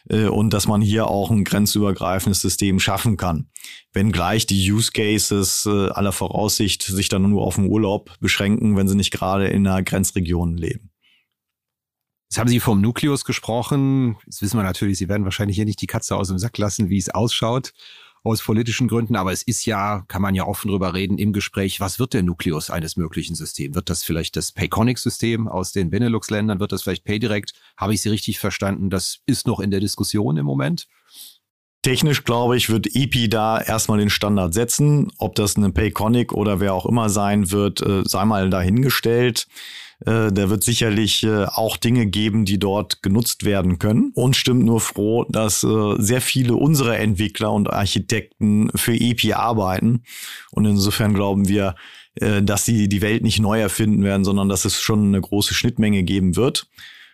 Äh, 0.08 0.26
und 0.26 0.52
dass 0.52 0.66
man 0.66 0.82
hier 0.82 1.08
auch 1.08 1.30
ein 1.30 1.44
grenzübergreifendes 1.44 2.40
System 2.40 2.80
schaffen 2.80 3.16
kann. 3.16 3.48
Wenngleich 3.92 4.46
die 4.46 4.72
Use 4.72 4.90
Cases 4.92 5.66
aller 5.66 6.12
Voraussicht 6.12 6.82
sich 6.82 7.08
dann 7.08 7.28
nur 7.28 7.42
auf 7.42 7.56
den 7.56 7.66
Urlaub 7.66 8.10
beschränken, 8.20 8.76
wenn 8.76 8.88
sie 8.88 8.96
nicht 8.96 9.10
gerade 9.10 9.48
in 9.48 9.66
einer 9.66 9.82
Grenzregion 9.82 10.56
leben. 10.56 10.91
Jetzt 12.32 12.38
haben 12.38 12.48
Sie 12.48 12.60
vom 12.60 12.80
Nukleus 12.80 13.26
gesprochen. 13.26 14.16
Jetzt 14.24 14.40
wissen 14.40 14.56
wir 14.56 14.62
natürlich, 14.62 14.96
Sie 14.96 15.10
werden 15.10 15.24
wahrscheinlich 15.24 15.54
hier 15.54 15.66
nicht 15.66 15.82
die 15.82 15.86
Katze 15.86 16.16
aus 16.16 16.28
dem 16.28 16.38
Sack 16.38 16.56
lassen, 16.56 16.88
wie 16.88 16.96
es 16.96 17.10
ausschaut, 17.10 17.74
aus 18.22 18.40
politischen 18.40 18.88
Gründen. 18.88 19.16
Aber 19.16 19.32
es 19.32 19.42
ist 19.42 19.66
ja, 19.66 20.02
kann 20.08 20.22
man 20.22 20.34
ja 20.34 20.46
offen 20.46 20.70
drüber 20.70 20.94
reden 20.94 21.18
im 21.18 21.34
Gespräch, 21.34 21.78
was 21.78 21.98
wird 21.98 22.14
der 22.14 22.22
Nukleus 22.22 22.70
eines 22.70 22.96
möglichen 22.96 23.34
Systems? 23.34 23.74
Wird 23.74 23.90
das 23.90 24.02
vielleicht 24.02 24.34
das 24.36 24.50
Payconic-System 24.50 25.46
aus 25.46 25.72
den 25.72 25.90
Benelux-Ländern? 25.90 26.58
Wird 26.58 26.72
das 26.72 26.84
vielleicht 26.84 27.04
PayDirect? 27.04 27.52
Habe 27.76 27.92
ich 27.92 28.00
Sie 28.00 28.08
richtig 28.08 28.38
verstanden? 28.38 28.88
Das 28.88 29.18
ist 29.26 29.46
noch 29.46 29.60
in 29.60 29.70
der 29.70 29.80
Diskussion 29.80 30.38
im 30.38 30.46
Moment. 30.46 30.88
Technisch, 31.82 32.24
glaube 32.24 32.56
ich, 32.56 32.70
wird 32.70 32.86
EPI 32.94 33.28
da 33.28 33.60
erstmal 33.60 33.98
den 33.98 34.08
Standard 34.08 34.54
setzen. 34.54 35.12
Ob 35.18 35.34
das 35.34 35.56
eine 35.56 35.70
Payconic 35.70 36.32
oder 36.32 36.60
wer 36.60 36.72
auch 36.72 36.86
immer 36.86 37.10
sein 37.10 37.50
wird, 37.50 37.82
äh, 37.82 38.04
sei 38.06 38.24
mal 38.24 38.48
dahingestellt. 38.48 39.48
Äh, 40.06 40.32
da 40.32 40.50
wird 40.50 40.64
sicherlich 40.64 41.22
äh, 41.22 41.44
auch 41.44 41.76
Dinge 41.76 42.06
geben, 42.06 42.44
die 42.44 42.58
dort 42.58 43.02
genutzt 43.02 43.44
werden 43.44 43.78
können. 43.78 44.12
Und 44.14 44.36
stimmt 44.36 44.64
nur 44.64 44.80
froh, 44.80 45.24
dass 45.28 45.62
äh, 45.62 45.94
sehr 45.98 46.20
viele 46.20 46.54
unserer 46.54 46.98
Entwickler 46.98 47.52
und 47.52 47.72
Architekten 47.72 48.70
für 48.74 48.94
EPI 48.94 49.34
arbeiten. 49.34 50.02
Und 50.50 50.64
insofern 50.64 51.14
glauben 51.14 51.48
wir, 51.48 51.74
dass 52.14 52.66
sie 52.66 52.90
die 52.90 53.00
Welt 53.00 53.22
nicht 53.22 53.40
neu 53.40 53.58
erfinden 53.58 54.04
werden, 54.04 54.24
sondern 54.24 54.50
dass 54.50 54.66
es 54.66 54.82
schon 54.82 55.06
eine 55.06 55.20
große 55.22 55.54
Schnittmenge 55.54 56.02
geben 56.02 56.36
wird. 56.36 56.68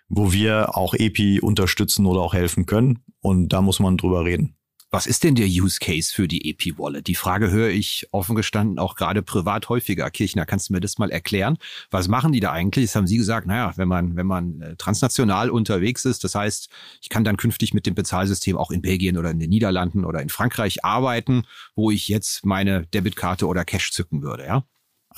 wo 0.09 0.33
wir 0.33 0.77
auch 0.77 0.95
EPI 0.95 1.41
unterstützen 1.41 2.07
oder 2.07 2.21
auch 2.23 2.33
helfen 2.33 2.67
können. 2.67 3.05
Und 3.21 3.51
da 3.51 3.61
muss 3.61 3.79
man 3.79 3.97
drüber 3.99 4.25
reden. 4.25 4.58
Was 4.91 5.07
ist 5.07 5.23
denn 5.23 5.35
der 5.35 5.47
Use 5.47 5.81
Case 5.81 6.11
für 6.11 6.27
die 6.27 6.49
EP 6.49 6.79
Wallet? 6.79 7.09
Die 7.09 7.15
Frage 7.15 7.51
höre 7.51 7.69
ich 7.69 8.09
offen 8.11 8.35
gestanden 8.35 8.79
auch 8.79 8.95
gerade 8.95 9.23
privat 9.23 9.69
häufiger. 9.69 10.11
Kirchner, 10.11 10.47
kannst 10.47 10.71
du 10.71 10.73
mir 10.73 10.81
das 10.81 10.97
mal 10.97 11.11
erklären? 11.11 11.59
Was 11.91 12.09
machen 12.09 12.33
die 12.33 12.41
da 12.41 12.53
eigentlich? 12.53 12.87
Das 12.87 12.97
haben 12.97 13.07
Sie 13.07 13.19
gesagt, 13.19 13.47
naja, 13.47 13.75
wenn 13.77 13.87
man, 13.87 14.17
wenn 14.17 14.27
man 14.27 14.63
äh, 14.63 14.77
transnational 14.77 15.51
unterwegs 15.51 16.07
ist, 16.07 16.25
das 16.25 16.35
heißt, 16.35 16.71
ich 17.03 17.11
kann 17.11 17.23
dann 17.23 17.37
künftig 17.37 17.75
mit 17.75 17.85
dem 17.85 17.95
Bezahlsystem 17.95 18.57
auch 18.57 18.71
in 18.71 18.81
Belgien 18.81 19.19
oder 19.19 19.31
in 19.31 19.39
den 19.39 19.51
Niederlanden 19.51 20.07
oder 20.07 20.23
in 20.23 20.31
Frankreich 20.31 20.83
arbeiten, 20.87 21.43
wo 21.75 21.91
ich 21.91 22.09
jetzt 22.09 22.47
meine 22.47 22.87
Debitkarte 22.87 23.47
oder 23.47 23.67
Cash 23.67 23.93
zücken 23.93 24.23
würde, 24.23 24.47
ja? 24.47 24.65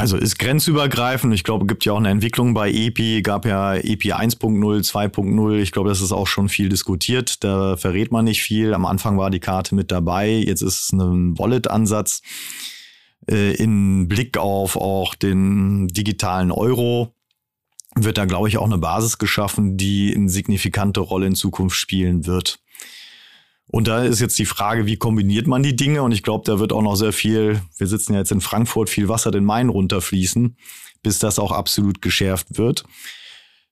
Also 0.01 0.17
ist 0.17 0.39
grenzübergreifend. 0.39 1.35
Ich 1.35 1.45
glaube, 1.45 1.67
gibt 1.67 1.85
ja 1.85 1.93
auch 1.93 1.99
eine 1.99 2.09
Entwicklung 2.09 2.55
bei 2.55 2.71
EPI, 2.73 3.21
gab 3.21 3.45
ja 3.45 3.75
EPI 3.75 4.15
1.0, 4.15 4.83
2.0. 4.83 5.59
Ich 5.59 5.73
glaube, 5.73 5.91
das 5.91 6.01
ist 6.01 6.11
auch 6.11 6.27
schon 6.27 6.49
viel 6.49 6.71
diskutiert. 6.71 7.45
Da 7.45 7.77
verrät 7.77 8.11
man 8.11 8.25
nicht 8.25 8.43
viel. 8.43 8.73
Am 8.73 8.87
Anfang 8.87 9.19
war 9.19 9.29
die 9.29 9.41
Karte 9.41 9.75
mit 9.75 9.91
dabei. 9.91 10.31
Jetzt 10.31 10.63
ist 10.63 10.85
es 10.85 10.93
ein 10.95 11.39
Wallet-Ansatz. 11.39 12.23
Äh, 13.31 13.57
in 13.57 14.09
Blick 14.09 14.39
auf 14.39 14.77
auch 14.77 15.15
den 15.15 15.89
digitalen 15.89 16.51
Euro 16.51 17.15
wird 17.95 18.17
da, 18.17 18.25
glaube 18.25 18.49
ich, 18.49 18.57
auch 18.57 18.65
eine 18.65 18.79
Basis 18.79 19.19
geschaffen, 19.19 19.77
die 19.77 20.15
eine 20.17 20.31
signifikante 20.31 21.01
Rolle 21.01 21.27
in 21.27 21.35
Zukunft 21.35 21.77
spielen 21.77 22.25
wird. 22.25 22.61
Und 23.73 23.87
da 23.87 24.03
ist 24.03 24.21
jetzt 24.21 24.39
die 24.39 24.47
Frage, 24.47 24.87
wie 24.87 24.97
kombiniert 24.97 25.47
man 25.47 25.63
die 25.63 25.77
Dinge? 25.77 26.03
Und 26.03 26.11
ich 26.11 26.25
glaube, 26.25 26.45
da 26.45 26.59
wird 26.59 26.73
auch 26.73 26.83
noch 26.83 26.97
sehr 26.97 27.13
viel, 27.13 27.63
wir 27.79 27.87
sitzen 27.87 28.15
ja 28.15 28.19
jetzt 28.19 28.33
in 28.33 28.41
Frankfurt, 28.41 28.91
viel 28.91 29.09
Wasser 29.09 29.31
den 29.31 29.45
Main 29.45 29.69
runterfließen, 29.69 30.57
bis 31.03 31.21
das 31.21 31.39
auch 31.39 31.53
absolut 31.53 32.03
geschärft 32.03 32.59
wird. 32.59 32.85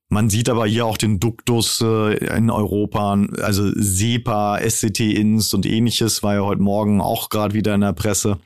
Man 0.09 0.31
sieht 0.31 0.49
aber 0.49 0.67
hier 0.67 0.87
auch 0.87 0.97
den 0.97 1.21
Duktus 1.21 1.83
äh, 1.83 2.15
in 2.37 2.49
Europa, 2.49 3.25
also 3.43 3.71
SEPA, 3.75 4.59
SCT-Ins 4.59 5.53
und 5.53 5.67
ähnliches 5.67 6.23
war 6.23 6.35
ja 6.35 6.41
heute 6.43 6.63
Morgen 6.63 7.01
auch 7.01 7.29
gerade 7.29 7.55
wieder 7.55 7.75
in 7.75 7.83
der 7.83 7.93
Presse. 7.93 8.39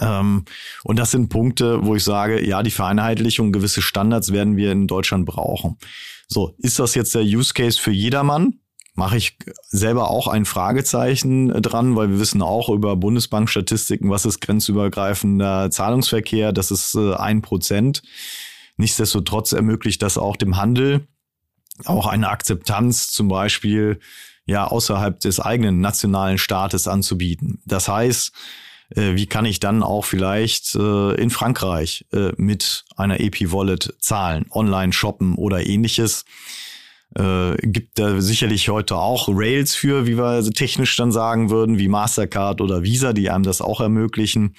Ähm, 0.00 0.46
und 0.82 0.98
das 0.98 1.10
sind 1.10 1.28
Punkte, 1.28 1.84
wo 1.84 1.94
ich 1.94 2.02
sage, 2.02 2.44
ja, 2.44 2.62
die 2.62 2.70
Vereinheitlichung, 2.70 3.52
gewisse 3.52 3.82
Standards 3.82 4.32
werden 4.32 4.56
wir 4.56 4.72
in 4.72 4.86
Deutschland 4.88 5.26
brauchen. 5.26 5.76
So, 6.26 6.54
ist 6.58 6.78
das 6.78 6.94
jetzt 6.94 7.14
der 7.14 7.22
Use 7.22 7.52
Case 7.52 7.80
für 7.80 7.92
jedermann? 7.92 8.58
Mache 8.94 9.16
ich 9.16 9.36
selber 9.66 10.08
auch 10.08 10.28
ein 10.28 10.44
Fragezeichen 10.44 11.48
dran, 11.60 11.96
weil 11.96 12.10
wir 12.10 12.20
wissen 12.20 12.42
auch 12.42 12.68
über 12.68 12.94
Bundesbankstatistiken, 12.96 14.08
was 14.08 14.24
ist 14.24 14.40
grenzübergreifender 14.40 15.70
Zahlungsverkehr, 15.70 16.52
das 16.52 16.70
ist 16.70 16.94
äh, 16.94 17.14
ein 17.14 17.42
Prozent. 17.42 18.02
Nichtsdestotrotz 18.76 19.52
ermöglicht 19.52 20.00
das 20.02 20.16
auch 20.16 20.36
dem 20.36 20.56
Handel 20.56 21.06
auch 21.84 22.06
eine 22.06 22.28
Akzeptanz 22.28 23.10
zum 23.10 23.26
Beispiel 23.26 23.98
ja 24.46 24.64
außerhalb 24.64 25.18
des 25.18 25.40
eigenen 25.40 25.80
nationalen 25.80 26.38
Staates 26.38 26.86
anzubieten. 26.86 27.60
Das 27.64 27.88
heißt, 27.88 28.32
äh, 28.90 29.16
wie 29.16 29.26
kann 29.26 29.44
ich 29.44 29.58
dann 29.58 29.82
auch 29.82 30.04
vielleicht 30.04 30.76
äh, 30.76 31.14
in 31.14 31.30
Frankreich 31.30 32.06
mit 32.36 32.84
einer 32.96 33.18
EP-Wallet 33.18 33.94
zahlen, 33.98 34.46
online 34.52 34.92
shoppen 34.92 35.34
oder 35.34 35.66
ähnliches? 35.66 36.24
Äh, 37.16 37.56
gibt 37.62 37.98
da 37.98 38.20
sicherlich 38.20 38.68
heute 38.68 38.96
auch 38.96 39.28
Rails 39.28 39.74
für, 39.74 40.06
wie 40.06 40.16
wir 40.16 40.42
technisch 40.52 40.96
dann 40.96 41.12
sagen 41.12 41.48
würden, 41.50 41.78
wie 41.78 41.88
Mastercard 41.88 42.60
oder 42.60 42.82
Visa, 42.82 43.12
die 43.12 43.30
einem 43.30 43.44
das 43.44 43.60
auch 43.60 43.80
ermöglichen. 43.80 44.56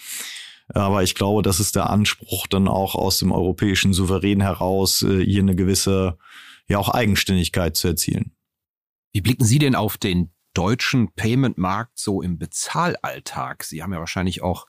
Aber 0.70 1.04
ich 1.04 1.16
glaube, 1.16 1.42
das 1.42 1.60
ist 1.60 1.76
der 1.76 1.90
Anspruch 1.90 2.48
dann 2.48 2.68
auch 2.68 2.96
aus 2.96 3.20
dem 3.20 3.32
europäischen 3.32 3.94
Souverän 3.94 4.42
heraus, 4.42 5.02
äh, 5.02 5.24
hier 5.24 5.42
eine 5.42 5.56
gewisse, 5.56 6.18
ja 6.68 6.78
auch 6.80 6.90
Eigenständigkeit 6.90 7.76
zu 7.76 7.90
erzielen. 7.90 8.36
Wie 9.12 9.22
blicken 9.22 9.46
Sie 9.46 9.60
denn 9.60 9.76
auf 9.76 9.98
den 9.98 10.32
deutschen 10.54 11.14
Payment-Markt 11.14 12.00
so 12.00 12.22
im 12.22 12.38
Bezahlalltag? 12.38 13.64
Sie 13.64 13.84
haben 13.84 13.94
ja 13.94 14.00
wahrscheinlich 14.00 14.42
auch 14.42 14.66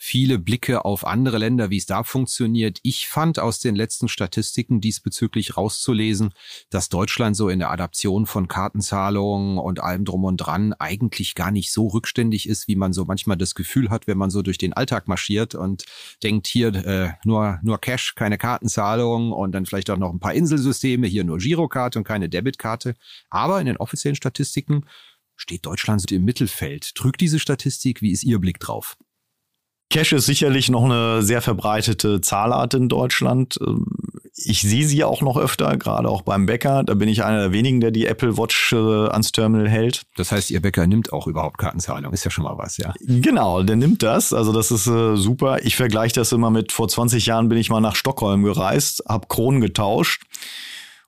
viele 0.00 0.38
Blicke 0.38 0.84
auf 0.84 1.04
andere 1.04 1.38
Länder, 1.38 1.70
wie 1.70 1.76
es 1.76 1.84
da 1.84 2.04
funktioniert. 2.04 2.78
Ich 2.82 3.08
fand 3.08 3.40
aus 3.40 3.58
den 3.58 3.74
letzten 3.74 4.08
Statistiken 4.08 4.80
diesbezüglich 4.80 5.56
rauszulesen, 5.56 6.32
dass 6.70 6.88
Deutschland 6.88 7.36
so 7.36 7.48
in 7.48 7.58
der 7.58 7.72
Adaption 7.72 8.24
von 8.24 8.46
Kartenzahlungen 8.46 9.58
und 9.58 9.80
allem 9.80 10.04
drum 10.04 10.24
und 10.24 10.36
dran 10.36 10.72
eigentlich 10.72 11.34
gar 11.34 11.50
nicht 11.50 11.72
so 11.72 11.88
rückständig 11.88 12.48
ist, 12.48 12.68
wie 12.68 12.76
man 12.76 12.92
so 12.92 13.04
manchmal 13.04 13.36
das 13.36 13.56
Gefühl 13.56 13.90
hat, 13.90 14.06
wenn 14.06 14.16
man 14.16 14.30
so 14.30 14.42
durch 14.42 14.56
den 14.56 14.72
Alltag 14.72 15.08
marschiert 15.08 15.56
und 15.56 15.84
denkt, 16.22 16.46
hier 16.46 16.72
äh, 16.74 17.10
nur, 17.24 17.58
nur 17.62 17.80
Cash, 17.80 18.14
keine 18.14 18.38
Kartenzahlung 18.38 19.32
und 19.32 19.52
dann 19.52 19.66
vielleicht 19.66 19.90
auch 19.90 19.98
noch 19.98 20.12
ein 20.12 20.20
paar 20.20 20.34
Inselsysteme, 20.34 21.08
hier 21.08 21.24
nur 21.24 21.38
Girokarte 21.38 21.98
und 21.98 22.04
keine 22.04 22.28
Debitkarte. 22.28 22.94
Aber 23.30 23.58
in 23.60 23.66
den 23.66 23.78
offiziellen 23.78 24.16
Statistiken 24.16 24.84
steht 25.34 25.66
Deutschland 25.66 26.10
im 26.12 26.24
Mittelfeld. 26.24 26.94
Trügt 26.94 27.20
diese 27.20 27.40
Statistik? 27.40 28.00
Wie 28.00 28.12
ist 28.12 28.22
Ihr 28.22 28.38
Blick 28.38 28.60
drauf? 28.60 28.96
Cash 29.90 30.12
ist 30.12 30.26
sicherlich 30.26 30.68
noch 30.68 30.84
eine 30.84 31.22
sehr 31.22 31.40
verbreitete 31.40 32.20
Zahlart 32.20 32.74
in 32.74 32.90
Deutschland. 32.90 33.58
Ich 34.34 34.60
sehe 34.60 34.86
sie 34.86 35.02
auch 35.02 35.22
noch 35.22 35.36
öfter, 35.36 35.76
gerade 35.78 36.08
auch 36.08 36.22
beim 36.22 36.46
Bäcker. 36.46 36.84
Da 36.84 36.94
bin 36.94 37.08
ich 37.08 37.24
einer 37.24 37.40
der 37.40 37.52
wenigen, 37.52 37.80
der 37.80 37.90
die 37.90 38.06
Apple 38.06 38.36
Watch 38.36 38.72
äh, 38.72 38.76
ans 38.76 39.32
Terminal 39.32 39.68
hält. 39.68 40.02
Das 40.16 40.30
heißt, 40.30 40.50
Ihr 40.50 40.60
Bäcker 40.60 40.86
nimmt 40.86 41.12
auch 41.12 41.26
überhaupt 41.26 41.58
Kartenzahlung. 41.58 42.12
Ist 42.12 42.24
ja 42.24 42.30
schon 42.30 42.44
mal 42.44 42.56
was, 42.58 42.76
ja. 42.76 42.92
Genau, 43.00 43.62
der 43.62 43.76
nimmt 43.76 44.02
das. 44.02 44.32
Also 44.32 44.52
das 44.52 44.70
ist 44.70 44.86
äh, 44.86 45.16
super. 45.16 45.64
Ich 45.64 45.74
vergleiche 45.74 46.14
das 46.14 46.32
immer 46.32 46.50
mit, 46.50 46.70
vor 46.70 46.86
20 46.86 47.26
Jahren 47.26 47.48
bin 47.48 47.58
ich 47.58 47.70
mal 47.70 47.80
nach 47.80 47.96
Stockholm 47.96 48.44
gereist, 48.44 49.02
habe 49.08 49.26
Kronen 49.26 49.60
getauscht 49.60 50.22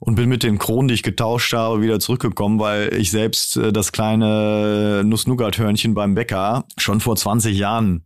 und 0.01 0.15
bin 0.15 0.29
mit 0.29 0.43
den 0.43 0.59
Kronen, 0.59 0.89
die 0.89 0.95
ich 0.95 1.03
getauscht 1.03 1.53
habe, 1.53 1.83
wieder 1.83 2.01
zurückgekommen, 2.01 2.59
weil 2.59 2.95
ich 2.95 3.11
selbst 3.11 3.59
äh, 3.59 3.73
das 3.73 3.93
kleine 3.93 5.03
Nuss-Nougat-Hörnchen 5.05 5.95
beim 5.95 6.15
Bäcker 6.15 6.65
schon 6.79 7.01
vor 7.01 7.15
20 7.15 7.57
Jahren 7.57 8.05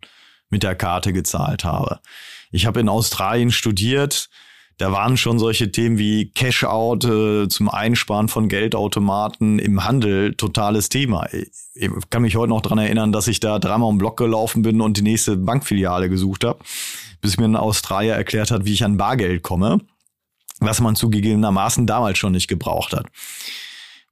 mit 0.50 0.62
der 0.62 0.74
Karte 0.74 1.12
gezahlt 1.12 1.64
habe. 1.64 2.00
Ich 2.50 2.66
habe 2.66 2.80
in 2.80 2.88
Australien 2.88 3.50
studiert. 3.50 4.28
Da 4.76 4.90
waren 4.90 5.16
schon 5.16 5.38
solche 5.38 5.70
Themen 5.70 5.98
wie 5.98 6.30
Cash-out 6.32 7.04
äh, 7.04 7.48
zum 7.48 7.68
Einsparen 7.68 8.28
von 8.28 8.48
Geldautomaten 8.48 9.60
im 9.60 9.84
Handel 9.84 10.34
totales 10.34 10.88
Thema. 10.88 11.28
Ich 11.32 11.88
kann 12.10 12.22
mich 12.22 12.34
heute 12.34 12.50
noch 12.50 12.60
dran 12.60 12.78
erinnern, 12.78 13.12
dass 13.12 13.28
ich 13.28 13.38
da 13.38 13.60
dreimal 13.60 13.88
um 13.88 13.98
Block 13.98 14.16
gelaufen 14.16 14.62
bin 14.62 14.80
und 14.80 14.96
die 14.96 15.02
nächste 15.02 15.36
Bankfiliale 15.36 16.08
gesucht 16.08 16.42
habe, 16.42 16.58
bis 17.20 17.36
mir 17.36 17.44
ein 17.44 17.56
Australier 17.56 18.14
erklärt 18.14 18.50
hat, 18.50 18.64
wie 18.64 18.72
ich 18.72 18.84
an 18.84 18.96
Bargeld 18.96 19.44
komme, 19.44 19.78
was 20.58 20.80
man 20.80 20.96
zugegebenermaßen 20.96 21.86
damals 21.86 22.18
schon 22.18 22.32
nicht 22.32 22.48
gebraucht 22.48 22.92
hat 22.92 23.06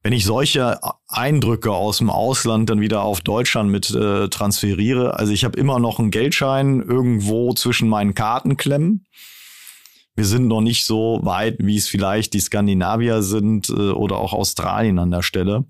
wenn 0.03 0.13
ich 0.13 0.25
solche 0.25 0.79
Eindrücke 1.07 1.71
aus 1.71 1.99
dem 1.99 2.09
Ausland 2.09 2.69
dann 2.69 2.81
wieder 2.81 3.03
auf 3.03 3.21
Deutschland 3.21 3.69
mit 3.69 3.89
äh, 3.91 4.27
transferiere, 4.27 5.17
also 5.17 5.31
ich 5.31 5.45
habe 5.45 5.57
immer 5.57 5.79
noch 5.79 5.97
einen 5.97 6.11
Geldschein 6.11 6.81
irgendwo 6.81 7.53
zwischen 7.53 7.87
meinen 7.87 8.13
Karten 8.13 8.57
klemmen. 8.57 9.05
Wir 10.15 10.25
sind 10.25 10.47
noch 10.47 10.61
nicht 10.61 10.85
so 10.85 11.21
weit, 11.23 11.55
wie 11.59 11.77
es 11.77 11.87
vielleicht 11.87 12.33
die 12.33 12.41
Skandinavier 12.41 13.23
sind 13.23 13.69
äh, 13.69 13.91
oder 13.91 14.17
auch 14.17 14.33
Australien 14.33 14.99
an 14.99 15.09
der 15.09 15.23
Stelle. 15.23 15.65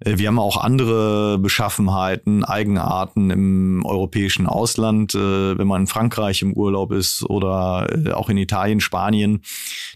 Äh, 0.00 0.18
wir 0.18 0.28
haben 0.28 0.38
auch 0.38 0.56
andere 0.56 1.38
Beschaffenheiten, 1.38 2.44
Eigenarten 2.44 3.30
im 3.30 3.84
europäischen 3.84 4.46
Ausland. 4.46 5.14
Äh, 5.14 5.58
wenn 5.58 5.66
man 5.66 5.82
in 5.82 5.86
Frankreich 5.86 6.42
im 6.42 6.52
Urlaub 6.52 6.92
ist 6.92 7.22
oder 7.24 7.88
äh, 7.90 8.12
auch 8.12 8.28
in 8.28 8.36
Italien, 8.36 8.80
Spanien, 8.80 9.42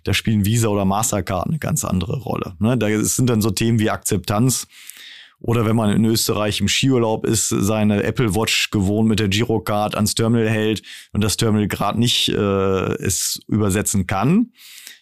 da 0.05 0.15
spielen 0.15 0.45
Visa 0.45 0.69
oder 0.69 0.85
Mastercard 0.85 1.49
eine 1.49 1.59
ganz 1.59 1.85
andere 1.85 2.19
Rolle. 2.19 2.55
Ne? 2.59 2.77
Da 2.77 2.89
sind 3.05 3.29
dann 3.31 3.43
so 3.43 3.51
Themen 3.51 3.79
wie 3.79 3.91
Akzeptanz. 3.91 4.67
Oder 5.41 5.65
wenn 5.65 5.77
man 5.77 5.91
in 5.91 6.05
Österreich 6.05 6.61
im 6.61 6.67
Skiurlaub 6.67 7.25
ist, 7.25 7.49
seine 7.49 8.03
Apple 8.03 8.35
Watch 8.35 8.71
gewohnt 8.71 9.09
mit 9.09 9.21
der 9.21 9.29
Girocard 9.29 9.95
ans 9.95 10.17
Terminal 10.17 10.49
hält 10.49 10.83
und 11.13 11.23
das 11.23 11.37
Terminal 11.37 11.69
gerade 11.69 11.99
nicht 11.99 12.29
äh, 12.29 12.35
es 12.35 13.41
übersetzen 13.47 14.09
kann, 14.09 14.51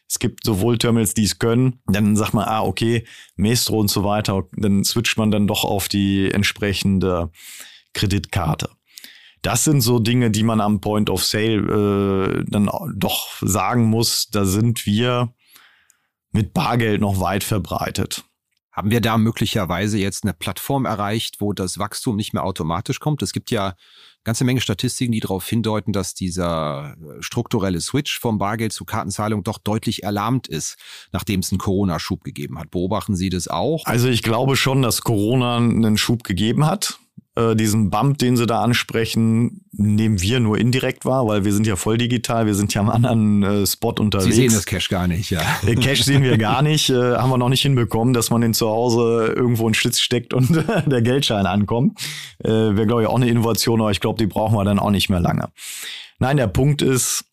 es 0.09 0.19
gibt 0.19 0.45
sowohl 0.45 0.79
Terminals, 0.79 1.15
die 1.15 1.25
es 1.25 1.39
können, 1.39 1.81
dann 1.87 2.17
sagt 2.17 2.35
man, 2.35 2.45
ah, 2.45 2.63
okay, 2.63 3.07
Maestro 3.37 3.81
und 3.81 3.89
so 3.89 4.05
weiter, 4.05 4.45
dann 4.53 4.85
switcht 4.85 5.19
man 5.19 5.31
dann 5.31 5.47
doch 5.47 5.65
auf 5.65 5.89
die 5.89 6.31
entsprechende 6.31 7.31
Kreditkarte. 7.93 8.71
Das 9.43 9.65
sind 9.65 9.81
so 9.81 9.99
Dinge, 9.99 10.31
die 10.31 10.43
man 10.43 10.61
am 10.61 10.81
Point 10.81 11.11
of 11.11 11.25
Sale 11.25 12.41
äh, 12.41 12.45
dann 12.49 12.71
doch 12.95 13.29
sagen 13.41 13.85
muss, 13.85 14.29
da 14.29 14.45
sind 14.45 14.87
wir 14.87 15.35
mit 16.33 16.53
Bargeld 16.53 17.01
noch 17.01 17.21
weit 17.21 17.45
verbreitet. 17.45 18.25
Haben 18.73 18.91
wir 18.91 19.01
da 19.01 19.17
möglicherweise 19.17 19.99
jetzt 19.99 20.25
eine 20.25 20.35
Plattform 20.35 20.85
erreicht, 20.85 21.41
wo 21.41 21.53
das 21.53 21.79
Wachstum 21.79 22.17
nicht 22.17 22.35
mehr 22.35 22.45
automatisch 22.45 23.01
kommt? 23.01 23.23
Es 23.23 23.33
gibt 23.33 23.51
ja 23.51 23.75
ganze 24.27 24.45
Menge 24.45 24.61
Statistiken, 24.61 25.13
die 25.13 25.21
darauf 25.21 25.49
hindeuten, 25.49 25.93
dass 25.93 26.13
dieser 26.13 26.97
äh, 27.01 27.23
strukturelle 27.23 27.81
Switch 27.81 28.19
vom 28.19 28.39
Bargeld 28.39 28.73
zu 28.73 28.85
Kartenzahlung 28.85 29.45
doch 29.45 29.57
deutlich 29.57 30.03
erlahmt 30.03 30.49
ist, 30.49 30.77
nachdem 31.13 31.41
es 31.41 31.53
einen 31.53 31.59
Corona-Schub 31.59 32.25
gegeben 32.25 32.59
hat. 32.59 32.73
Beobachten 32.73 33.15
Sie 33.15 33.31
das 33.31 33.47
auch? 33.47 33.87
Also 33.87 34.09
ich 34.09 34.23
glaube 34.23 34.57
schon, 34.57 34.83
dass 34.83 35.03
Corona 35.03 35.59
einen 35.59 35.97
Schub 35.97 36.25
gegeben 36.25 36.67
hat. 36.67 36.99
Äh, 37.37 37.55
diesen 37.55 37.91
Bump, 37.91 38.17
den 38.17 38.37
sie 38.39 38.47
da 38.47 38.63
ansprechen, 38.63 39.61
nehmen 39.73 40.23
wir 40.23 40.41
nur 40.41 40.57
indirekt 40.57 41.05
wahr, 41.05 41.27
weil 41.27 41.45
wir 41.45 41.53
sind 41.53 41.67
ja 41.67 41.77
voll 41.77 41.99
digital, 41.99 42.47
wir 42.47 42.55
sind 42.55 42.73
ja 42.73 42.81
am 42.81 42.89
anderen 42.89 43.43
äh, 43.43 43.67
Spot 43.67 43.95
unterwegs. 43.99 44.35
Sie 44.35 44.43
sehen 44.43 44.53
das 44.55 44.65
Cash 44.65 44.89
gar 44.89 45.07
nicht, 45.07 45.29
ja. 45.29 45.43
Den 45.63 45.79
äh, 45.79 45.83
Cash 45.83 46.03
sehen 46.05 46.23
wir 46.23 46.39
gar 46.39 46.63
nicht, 46.63 46.89
äh, 46.89 47.17
haben 47.17 47.29
wir 47.29 47.37
noch 47.37 47.51
nicht 47.51 47.61
hinbekommen, 47.61 48.15
dass 48.15 48.31
man 48.31 48.41
den 48.41 48.55
zu 48.55 48.69
Hause 48.69 49.35
irgendwo 49.37 49.69
in 49.69 49.75
Schlitz 49.75 50.01
steckt 50.01 50.33
und 50.33 50.49
der 50.87 51.03
Geldschein 51.03 51.45
ankommt. 51.45 52.01
Äh, 52.43 52.49
Wäre, 52.49 52.87
glaube 52.87 53.03
ich, 53.03 53.09
auch 53.09 53.17
eine 53.17 53.29
Innovation, 53.29 53.83
aber 53.83 53.91
ich 53.91 54.01
glaube, 54.01 54.19
die 54.19 54.27
brauchen 54.27 54.57
wir 54.57 54.65
dann 54.65 54.79
auch 54.79 54.91
nicht 54.91 55.11
mehr 55.11 55.21
lange. 55.21 55.51
Nein, 56.19 56.39
der 56.39 56.47
Punkt 56.47 56.81
ist, 56.81 57.27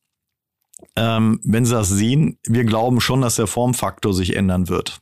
ähm, 0.98 1.40
wenn 1.46 1.66
Sie 1.66 1.74
das 1.74 1.88
sehen, 1.88 2.40
wir 2.46 2.66
glauben 2.66 3.00
schon, 3.00 3.22
dass 3.22 3.38
der 3.38 3.48
Formfaktor 3.48 4.14
sich 4.14 4.36
ändern 4.36 4.68
wird. 4.68 5.00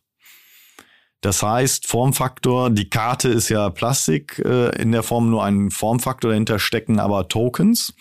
Das 1.22 1.44
heißt, 1.44 1.86
Formfaktor, 1.86 2.72
die 2.72 2.90
Karte 2.90 3.30
ist 3.30 3.50
ja 3.50 3.70
Plastik, 3.70 4.40
äh, 4.44 4.70
in 4.82 4.92
der 4.92 5.04
Form 5.04 5.30
nur 5.30 5.44
ein 5.44 5.70
Formfaktor, 5.70 6.32
dahinter 6.32 6.58
stecken 6.58 7.00
aber 7.00 7.28
Tokens. 7.28 7.94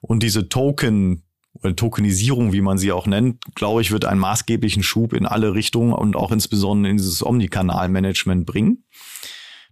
Und 0.00 0.22
diese 0.22 0.48
Token 0.48 1.22
oder 1.52 1.76
Tokenisierung, 1.76 2.54
wie 2.54 2.62
man 2.62 2.78
sie 2.78 2.92
auch 2.92 3.06
nennt, 3.06 3.44
glaube 3.54 3.82
ich, 3.82 3.90
wird 3.90 4.06
einen 4.06 4.20
maßgeblichen 4.20 4.82
Schub 4.82 5.12
in 5.12 5.26
alle 5.26 5.54
Richtungen 5.54 5.92
und 5.92 6.16
auch 6.16 6.32
insbesondere 6.32 6.90
in 6.90 6.96
dieses 6.96 7.24
Omnikanal-Management 7.24 8.46
bringen. 8.46 8.84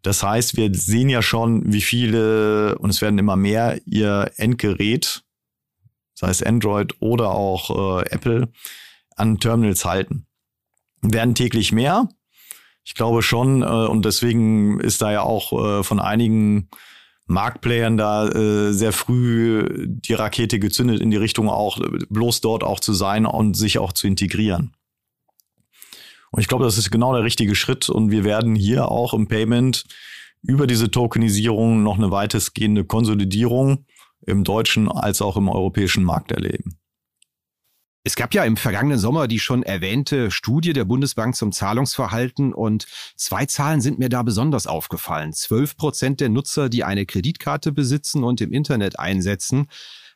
Das 0.02 0.22
heißt, 0.22 0.56
wir 0.56 0.72
sehen 0.74 1.08
ja 1.08 1.22
schon, 1.22 1.72
wie 1.72 1.82
viele, 1.82 2.76
und 2.78 2.90
es 2.90 3.00
werden 3.00 3.18
immer 3.18 3.36
mehr, 3.36 3.80
ihr 3.86 4.30
Endgerät, 4.36 5.22
sei 6.14 6.28
es 6.28 6.42
Android 6.42 6.94
oder 7.00 7.30
auch 7.30 8.00
äh, 8.00 8.10
Apple, 8.10 8.48
an 9.16 9.38
Terminals 9.38 9.84
halten. 9.84 10.26
Werden 11.02 11.34
täglich 11.34 11.72
mehr. 11.72 12.08
Ich 12.84 12.94
glaube 12.94 13.22
schon, 13.22 13.62
äh, 13.62 13.66
und 13.66 14.04
deswegen 14.04 14.80
ist 14.80 15.02
da 15.02 15.12
ja 15.12 15.22
auch 15.22 15.52
äh, 15.52 15.82
von 15.82 16.00
einigen 16.00 16.68
Marktplayern 17.26 17.96
da 17.96 18.28
äh, 18.28 18.72
sehr 18.72 18.92
früh 18.92 19.86
die 19.86 20.14
Rakete 20.14 20.58
gezündet 20.58 21.00
in 21.00 21.10
die 21.10 21.16
Richtung 21.16 21.48
auch 21.48 21.78
bloß 22.08 22.40
dort 22.40 22.64
auch 22.64 22.80
zu 22.80 22.92
sein 22.92 23.24
und 23.24 23.56
sich 23.56 23.78
auch 23.78 23.92
zu 23.92 24.06
integrieren. 24.06 24.74
Und 26.32 26.40
ich 26.40 26.48
glaube, 26.48 26.64
das 26.64 26.78
ist 26.78 26.90
genau 26.90 27.14
der 27.14 27.24
richtige 27.24 27.54
Schritt 27.54 27.88
und 27.88 28.10
wir 28.10 28.24
werden 28.24 28.54
hier 28.54 28.88
auch 28.88 29.14
im 29.14 29.28
Payment 29.28 29.84
über 30.42 30.66
diese 30.66 30.90
Tokenisierung 30.90 31.82
noch 31.82 31.98
eine 31.98 32.10
weitestgehende 32.10 32.84
Konsolidierung 32.84 33.84
im 34.26 34.44
deutschen 34.44 34.90
als 34.90 35.22
auch 35.22 35.36
im 35.36 35.48
europäischen 35.48 36.04
Markt 36.04 36.32
erleben. 36.32 36.79
Es 38.02 38.16
gab 38.16 38.32
ja 38.32 38.44
im 38.44 38.56
vergangenen 38.56 38.98
Sommer 38.98 39.28
die 39.28 39.38
schon 39.38 39.62
erwähnte 39.62 40.30
Studie 40.30 40.72
der 40.72 40.86
Bundesbank 40.86 41.36
zum 41.36 41.52
Zahlungsverhalten 41.52 42.54
und 42.54 42.86
zwei 43.14 43.44
Zahlen 43.44 43.82
sind 43.82 43.98
mir 43.98 44.08
da 44.08 44.22
besonders 44.22 44.66
aufgefallen. 44.66 45.34
Zwölf 45.34 45.76
Prozent 45.76 46.20
der 46.20 46.30
Nutzer, 46.30 46.70
die 46.70 46.82
eine 46.82 47.04
Kreditkarte 47.04 47.72
besitzen 47.72 48.24
und 48.24 48.40
im 48.40 48.52
Internet 48.52 48.98
einsetzen, 48.98 49.66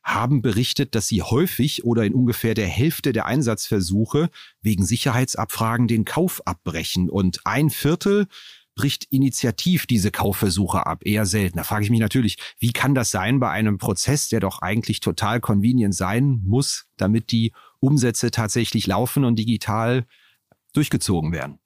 haben 0.03 0.40
berichtet, 0.40 0.94
dass 0.94 1.09
sie 1.09 1.20
häufig 1.20 1.85
oder 1.85 2.05
in 2.05 2.14
ungefähr 2.14 2.55
der 2.55 2.68
Hälfte 2.68 3.12
der 3.12 3.27
Einsatzversuche 3.27 4.31
wegen 4.62 4.87
Sicherheitsabfragen 4.87 5.87
den 5.87 6.07
Kauf 6.07 6.40
abbrechen 6.47 7.11
und 7.11 7.40
ein 7.44 7.68
Viertel 7.68 8.29
bricht 8.75 9.05
initiativ 9.11 9.87
diese 9.87 10.11
Kaufversuche 10.11 10.87
ab, 10.87 11.03
eher 11.05 11.27
selten. 11.27 11.59
Da 11.59 11.64
frage 11.64 11.85
ich 11.85 11.90
mich 11.90 12.01
natürlich, 12.01 12.38
wie 12.59 12.73
kann 12.73 12.94
das 12.94 13.11
sein 13.11 13.40
bei 13.40 13.51
einem 13.51 13.79
Prozess, 13.79 14.29
der 14.29 14.40
doch 14.40 14.61
eigentlich 14.61 15.01
total 15.01 15.40
convenient 15.40 15.94
sein 15.94 16.40
muss, 16.44 16.87
damit 16.97 17.31
die 17.31 17.53
Umsätze 17.85 18.31
tatsächlich 18.31 18.87
laufen 18.87 19.25
und 19.25 19.38
digital 19.38 20.07
durchgezogen 20.73 21.33
werden? 21.33 21.59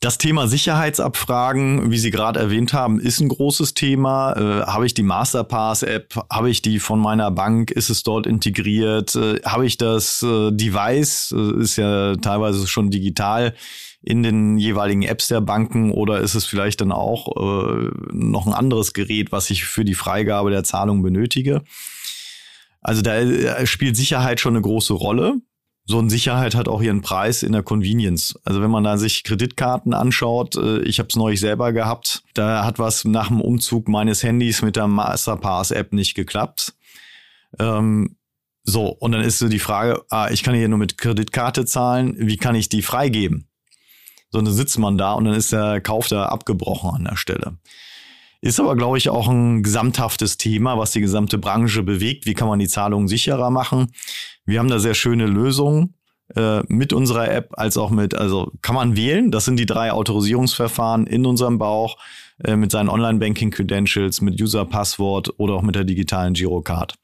Das 0.00 0.18
Thema 0.18 0.46
Sicherheitsabfragen, 0.46 1.90
wie 1.90 1.96
Sie 1.96 2.10
gerade 2.10 2.38
erwähnt 2.38 2.74
haben, 2.74 3.00
ist 3.00 3.18
ein 3.20 3.28
großes 3.28 3.72
Thema. 3.72 4.34
Äh, 4.34 4.66
habe 4.66 4.84
ich 4.84 4.92
die 4.92 5.02
Masterpass-App? 5.02 6.26
Habe 6.30 6.50
ich 6.50 6.60
die 6.60 6.80
von 6.80 7.00
meiner 7.00 7.30
Bank? 7.30 7.70
Ist 7.70 7.88
es 7.88 8.02
dort 8.02 8.26
integriert? 8.26 9.16
Äh, 9.16 9.40
habe 9.44 9.64
ich 9.64 9.78
das 9.78 10.22
äh, 10.22 10.52
Device? 10.52 11.32
Äh, 11.34 11.62
ist 11.62 11.76
ja 11.76 12.14
teilweise 12.16 12.66
schon 12.66 12.90
digital 12.90 13.54
in 14.02 14.22
den 14.22 14.58
jeweiligen 14.58 15.02
Apps 15.02 15.28
der 15.28 15.40
Banken 15.40 15.90
oder 15.90 16.20
ist 16.20 16.34
es 16.34 16.44
vielleicht 16.44 16.82
dann 16.82 16.92
auch 16.92 17.28
äh, 17.36 17.90
noch 18.12 18.46
ein 18.46 18.52
anderes 18.52 18.92
Gerät, 18.92 19.32
was 19.32 19.48
ich 19.50 19.64
für 19.64 19.84
die 19.84 19.94
Freigabe 19.94 20.50
der 20.50 20.62
Zahlung 20.62 21.02
benötige? 21.02 21.62
Also 22.82 23.00
da 23.02 23.16
äh, 23.16 23.66
spielt 23.66 23.96
Sicherheit 23.96 24.40
schon 24.40 24.54
eine 24.54 24.62
große 24.62 24.92
Rolle 24.92 25.40
so 25.88 26.00
eine 26.00 26.10
Sicherheit 26.10 26.56
hat 26.56 26.66
auch 26.66 26.82
ihren 26.82 27.00
Preis 27.00 27.44
in 27.44 27.52
der 27.52 27.62
Convenience. 27.62 28.34
Also 28.44 28.60
wenn 28.60 28.70
man 28.70 28.82
da 28.82 28.98
sich 28.98 29.22
Kreditkarten 29.22 29.94
anschaut, 29.94 30.56
äh, 30.56 30.80
ich 30.80 30.98
habe 30.98 31.08
es 31.08 31.16
neulich 31.16 31.38
selber 31.38 31.72
gehabt, 31.72 32.24
da 32.34 32.64
hat 32.64 32.80
was 32.80 33.04
nach 33.04 33.28
dem 33.28 33.40
Umzug 33.40 33.88
meines 33.88 34.24
Handys 34.24 34.62
mit 34.62 34.74
der 34.74 34.88
Masterpass-App 34.88 35.92
nicht 35.92 36.14
geklappt. 36.14 36.74
Ähm, 37.60 38.16
so, 38.64 38.88
und 38.88 39.12
dann 39.12 39.22
ist 39.22 39.38
so 39.38 39.48
die 39.48 39.60
Frage, 39.60 40.02
ah, 40.10 40.28
ich 40.28 40.42
kann 40.42 40.56
hier 40.56 40.68
nur 40.68 40.78
mit 40.78 40.98
Kreditkarte 40.98 41.64
zahlen, 41.66 42.16
wie 42.18 42.36
kann 42.36 42.56
ich 42.56 42.68
die 42.68 42.82
freigeben? 42.82 43.48
So, 44.30 44.40
dann 44.42 44.52
sitzt 44.52 44.80
man 44.80 44.98
da 44.98 45.12
und 45.12 45.24
dann 45.24 45.34
ist 45.34 45.52
der 45.52 45.80
Kauf 45.80 46.08
da 46.08 46.26
abgebrochen 46.26 46.90
an 46.90 47.04
der 47.04 47.16
Stelle. 47.16 47.58
Ist 48.40 48.58
aber, 48.58 48.74
glaube 48.74 48.98
ich, 48.98 49.08
auch 49.08 49.28
ein 49.28 49.62
gesamthaftes 49.62 50.36
Thema, 50.36 50.78
was 50.78 50.90
die 50.90 51.00
gesamte 51.00 51.38
Branche 51.38 51.84
bewegt. 51.84 52.26
Wie 52.26 52.34
kann 52.34 52.48
man 52.48 52.58
die 52.58 52.68
Zahlungen 52.68 53.08
sicherer 53.08 53.50
machen? 53.50 53.92
Wir 54.46 54.60
haben 54.60 54.68
da 54.68 54.78
sehr 54.78 54.94
schöne 54.94 55.26
Lösungen 55.26 55.94
äh, 56.34 56.62
mit 56.68 56.92
unserer 56.92 57.30
App 57.30 57.50
als 57.56 57.76
auch 57.76 57.90
mit, 57.90 58.14
also 58.14 58.52
kann 58.62 58.74
man 58.74 58.96
wählen. 58.96 59.30
Das 59.30 59.44
sind 59.44 59.58
die 59.58 59.66
drei 59.66 59.92
Autorisierungsverfahren 59.92 61.06
in 61.06 61.26
unserem 61.26 61.58
Bauch 61.58 61.98
äh, 62.42 62.56
mit 62.56 62.70
seinen 62.70 62.88
Online-Banking-Credentials, 62.88 64.20
mit 64.20 64.40
User-Passwort 64.40 65.34
oder 65.38 65.54
auch 65.54 65.62
mit 65.62 65.74
der 65.74 65.84
digitalen 65.84 66.34
Girocard. 66.34 66.94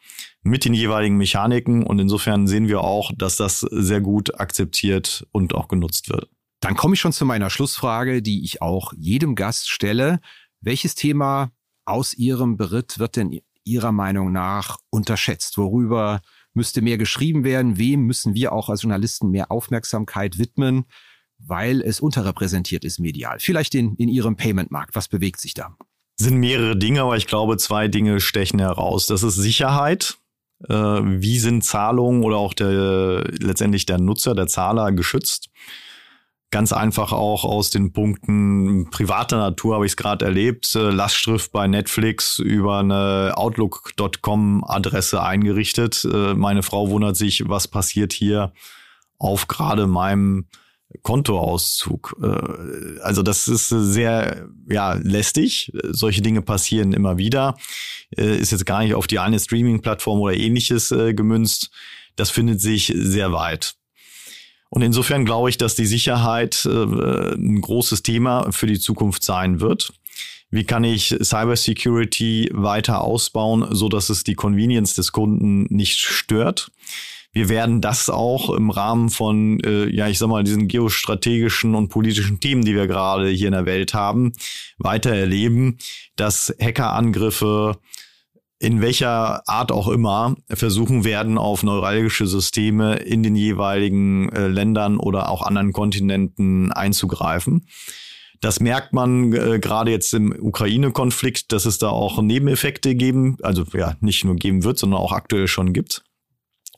Mit 0.43 0.65
den 0.65 0.75
jeweiligen 0.75 1.17
Mechaniken 1.17 1.85
und 1.85 1.99
insofern 1.99 2.47
sehen 2.47 2.69
wir 2.69 2.83
auch, 2.83 3.13
dass 3.17 3.37
das 3.37 3.61
sehr 3.61 4.01
gut 4.01 4.41
akzeptiert 4.41 5.27
und 5.33 5.55
auch 5.55 5.69
genutzt 5.69 6.09
wird. 6.09 6.29
Dann 6.61 6.77
komme 6.77 6.95
ich 6.95 7.01
schon 7.01 7.13
zu 7.13 7.25
meiner 7.25 7.51
Schlussfrage, 7.51 8.23
die 8.23 8.45
ich 8.45 8.63
auch 8.63 8.93
jedem 8.97 9.35
Gast 9.35 9.69
stelle. 9.69 10.21
Welches 10.61 10.95
Thema 10.95 11.51
aus 11.85 12.15
Ihrem 12.15 12.57
Beritt 12.57 13.01
wird 13.01 13.17
denn 13.17 13.41
Ihrer 13.65 13.93
Meinung 13.93 14.33
nach 14.33 14.79
unterschätzt? 14.91 15.59
Worüber 15.59 16.21
müsste 16.55 16.83
mehr 16.83 16.99
geschrieben 16.99 17.45
werden? 17.45 17.79
Wem 17.79 18.03
müssen 18.03 18.35
wir 18.35 18.53
auch 18.53 18.69
als 18.69 18.83
Journalisten 18.83 19.31
mehr 19.31 19.51
Aufmerksamkeit 19.51 20.39
widmen? 20.39 20.85
Weil 21.39 21.81
es 21.81 22.01
unterrepräsentiert 22.01 22.85
ist 22.85 23.01
medial. 23.01 23.39
Vielleicht 23.41 23.75
in, 23.75 23.97
in 23.97 24.09
Ihrem 24.09 24.37
Payment-Markt. 24.37 24.95
Was 24.95 25.09
bewegt 25.09 25.41
sich 25.41 25.55
da? 25.55 25.77
Sind 26.17 26.39
mehrere 26.39 26.77
Dinge, 26.77 27.03
aber 27.03 27.17
ich 27.17 27.27
glaube, 27.27 27.57
zwei 27.57 27.89
Dinge 27.89 28.21
stechen 28.21 28.61
heraus. 28.61 29.07
Das 29.07 29.23
ist 29.23 29.35
Sicherheit. 29.35 30.19
Äh, 30.69 30.75
wie 30.75 31.39
sind 31.39 31.65
Zahlungen 31.65 32.23
oder 32.23 32.37
auch 32.37 32.55
der, 32.55 33.25
letztendlich 33.41 33.87
der 33.87 33.99
Nutzer, 33.99 34.35
der 34.35 34.47
Zahler 34.47 34.93
geschützt? 34.93 35.49
Ganz 36.53 36.75
einfach 36.75 37.13
auch 37.13 37.47
aus 37.47 37.71
den 37.71 37.95
Punkten 37.95 38.91
privater 38.91 39.39
Natur 39.39 39.77
habe 39.77 39.87
ich 39.87 39.93
es 39.93 39.97
gerade 39.97 40.27
erlebt. 40.27 40.75
Äh, 40.75 40.91
Lastschrift 40.91 41.51
bei 41.51 41.67
Netflix 41.67 42.39
über 42.39 42.81
eine 42.81 43.33
Outlook.com-Adresse 43.37 45.23
eingerichtet. 45.23 46.05
Äh, 46.05 46.35
meine 46.35 46.63
Frau 46.63 46.91
wundert 46.91 47.17
sich, 47.17 47.49
was 47.49 47.69
passiert 47.69 48.13
hier 48.13 48.53
auf 49.17 49.49
gerade 49.49 49.87
meinem 49.87 50.45
Kontoauszug. 51.01 52.19
Äh, 52.23 53.01
also 53.01 53.23
das 53.23 53.49
ist 53.49 53.71
sehr 53.71 54.47
ja 54.69 54.93
lästig. 54.93 55.73
Solche 55.89 56.21
Dinge 56.21 56.43
passieren 56.43 56.93
immer 56.93 57.17
wieder. 57.17 57.57
Ist 58.11 58.53
jetzt 58.53 58.67
gar 58.67 58.83
nicht 58.83 58.95
auf 58.95 59.07
die 59.07 59.21
eine 59.21 59.41
Streaming-Plattform 59.41 60.21
oder 60.21 60.35
ähnliches 60.35 60.91
gemünzt. 60.91 61.71
Das 62.15 62.29
findet 62.29 62.61
sich 62.61 62.93
sehr 62.95 63.33
weit. 63.33 63.77
Und 64.73 64.81
insofern 64.81 65.27
glaube 65.27 65.51
ich, 65.51 65.59
dass 65.59 65.75
die 65.75 65.85
Sicherheit 65.85 66.65
äh, 66.65 67.35
ein 67.35 67.61
großes 67.61 68.03
Thema 68.03 68.51
für 68.53 68.67
die 68.67 68.79
Zukunft 68.79 69.23
sein 69.23 69.61
wird. 69.61 69.93
Wie 70.51 70.65
kann 70.65 70.83
ich 70.83 71.15
Cybersecurity 71.23 72.49
weiter 72.55 73.03
ausbauen, 73.03 73.67
so 73.73 73.91
dass 73.91 74.09
es 74.09 74.25
die 74.25 74.35
Convenience 74.35 74.95
des 74.95 75.13
Kunden 75.13 75.65
nicht 75.65 75.99
stört? 75.99 76.71
Wir 77.35 77.51
werden 77.51 77.83
das 77.83 78.09
auch 78.09 78.49
im 78.49 78.71
Rahmen 78.71 79.11
von, 79.11 79.61
äh, 79.61 79.95
ja, 79.95 80.09
ich 80.09 80.19
sag 80.19 80.29
mal, 80.29 80.43
diesen 80.43 80.69
geostrategischen 80.69 81.75
und 81.75 81.91
politischen 81.91 82.41
Themen, 82.41 82.65
die 82.65 82.75
wir 82.75 82.87
gerade 82.87 83.29
hier 83.29 83.49
in 83.49 83.53
der 83.53 83.67
Welt 83.67 83.93
haben, 83.93 84.33
weiter 84.79 85.15
erleben, 85.15 85.77
dass 86.17 86.55
Hackerangriffe, 86.59 87.77
in 88.63 88.81
welcher 88.81 89.43
Art 89.49 89.73
auch 89.73 89.89
immer 89.89 90.37
versuchen 90.49 91.03
werden, 91.03 91.37
auf 91.37 91.65
neuralgische 91.65 92.29
Systeme 92.29 92.95
in 92.95 93.25
den 93.25 93.35
jeweiligen 93.35 94.29
äh, 94.29 94.47
Ländern 94.47 94.99
oder 94.99 95.31
auch 95.31 95.43
anderen 95.43 95.73
Kontinenten 95.73 96.71
einzugreifen. 96.71 97.67
Das 98.41 98.61
merkt 98.61 98.93
man 98.93 99.33
äh, 99.33 99.59
gerade 99.59 99.91
jetzt 99.91 100.15
im 100.15 100.33
Ukraine-Konflikt, 100.33 101.51
dass 101.51 101.65
es 101.65 101.79
da 101.79 101.89
auch 101.89 102.23
Nebeneffekte 102.23 102.95
geben, 102.95 103.37
also 103.43 103.65
ja, 103.73 103.97
nicht 103.99 104.25
nur 104.25 104.37
geben 104.37 104.63
wird, 104.63 104.79
sondern 104.79 105.01
auch 105.01 105.11
aktuell 105.11 105.49
schon 105.49 105.73
gibt. 105.73 106.05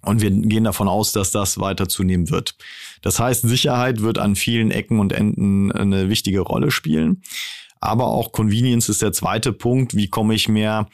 Und 0.00 0.22
wir 0.22 0.30
gehen 0.30 0.64
davon 0.64 0.88
aus, 0.88 1.12
dass 1.12 1.32
das 1.32 1.60
weiter 1.60 1.86
zunehmen 1.86 2.30
wird. 2.30 2.56
Das 3.02 3.18
heißt, 3.18 3.42
Sicherheit 3.42 4.00
wird 4.00 4.18
an 4.18 4.36
vielen 4.36 4.70
Ecken 4.70 5.00
und 5.00 5.12
Enden 5.12 5.70
eine 5.70 6.08
wichtige 6.08 6.40
Rolle 6.40 6.70
spielen. 6.70 7.20
aber 7.78 8.06
auch 8.06 8.32
Convenience 8.32 8.88
ist 8.88 9.02
der 9.02 9.12
zweite 9.12 9.52
Punkt. 9.52 9.94
Wie 9.94 10.08
komme 10.08 10.34
ich 10.34 10.48
mehr 10.48 10.88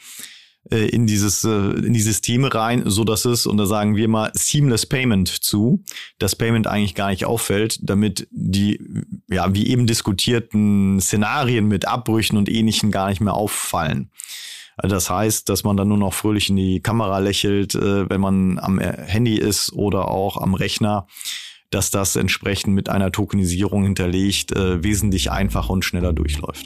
äh, 0.69 0.85
in 0.89 1.07
dieses 1.07 1.43
äh, 1.43 1.49
in 1.49 1.93
die 1.93 2.01
Systeme 2.01 2.53
rein, 2.53 2.83
so 2.85 3.03
dass 3.03 3.25
es 3.25 3.47
und 3.47 3.57
da 3.57 3.65
sagen 3.65 3.95
wir 3.95 4.07
mal 4.07 4.31
seamless 4.35 4.85
Payment 4.85 5.27
zu, 5.27 5.83
das 6.19 6.35
Payment 6.35 6.67
eigentlich 6.67 6.93
gar 6.93 7.09
nicht 7.09 7.25
auffällt, 7.25 7.79
damit 7.81 8.27
die 8.29 8.79
ja 9.27 9.53
wie 9.55 9.67
eben 9.67 9.87
diskutierten 9.87 11.01
Szenarien 11.01 11.67
mit 11.67 11.87
Abbrüchen 11.87 12.37
und 12.37 12.47
ähnlichen 12.47 12.91
gar 12.91 13.09
nicht 13.09 13.21
mehr 13.21 13.33
auffallen. 13.33 14.11
Also 14.77 14.95
das 14.95 15.09
heißt, 15.09 15.49
dass 15.49 15.63
man 15.63 15.77
dann 15.77 15.87
nur 15.87 15.97
noch 15.97 16.13
fröhlich 16.13 16.49
in 16.49 16.57
die 16.57 16.79
Kamera 16.79 17.17
lächelt, 17.17 17.73
äh, 17.73 18.07
wenn 18.07 18.21
man 18.21 18.59
am 18.59 18.79
Handy 18.79 19.37
ist 19.37 19.73
oder 19.73 20.09
auch 20.09 20.37
am 20.37 20.53
Rechner, 20.53 21.07
dass 21.71 21.89
das 21.89 22.15
entsprechend 22.15 22.75
mit 22.75 22.87
einer 22.87 23.11
Tokenisierung 23.11 23.83
hinterlegt 23.83 24.51
wesentlich 24.53 25.31
einfacher 25.31 25.69
und 25.69 25.85
schneller 25.85 26.11
durchläuft. 26.11 26.65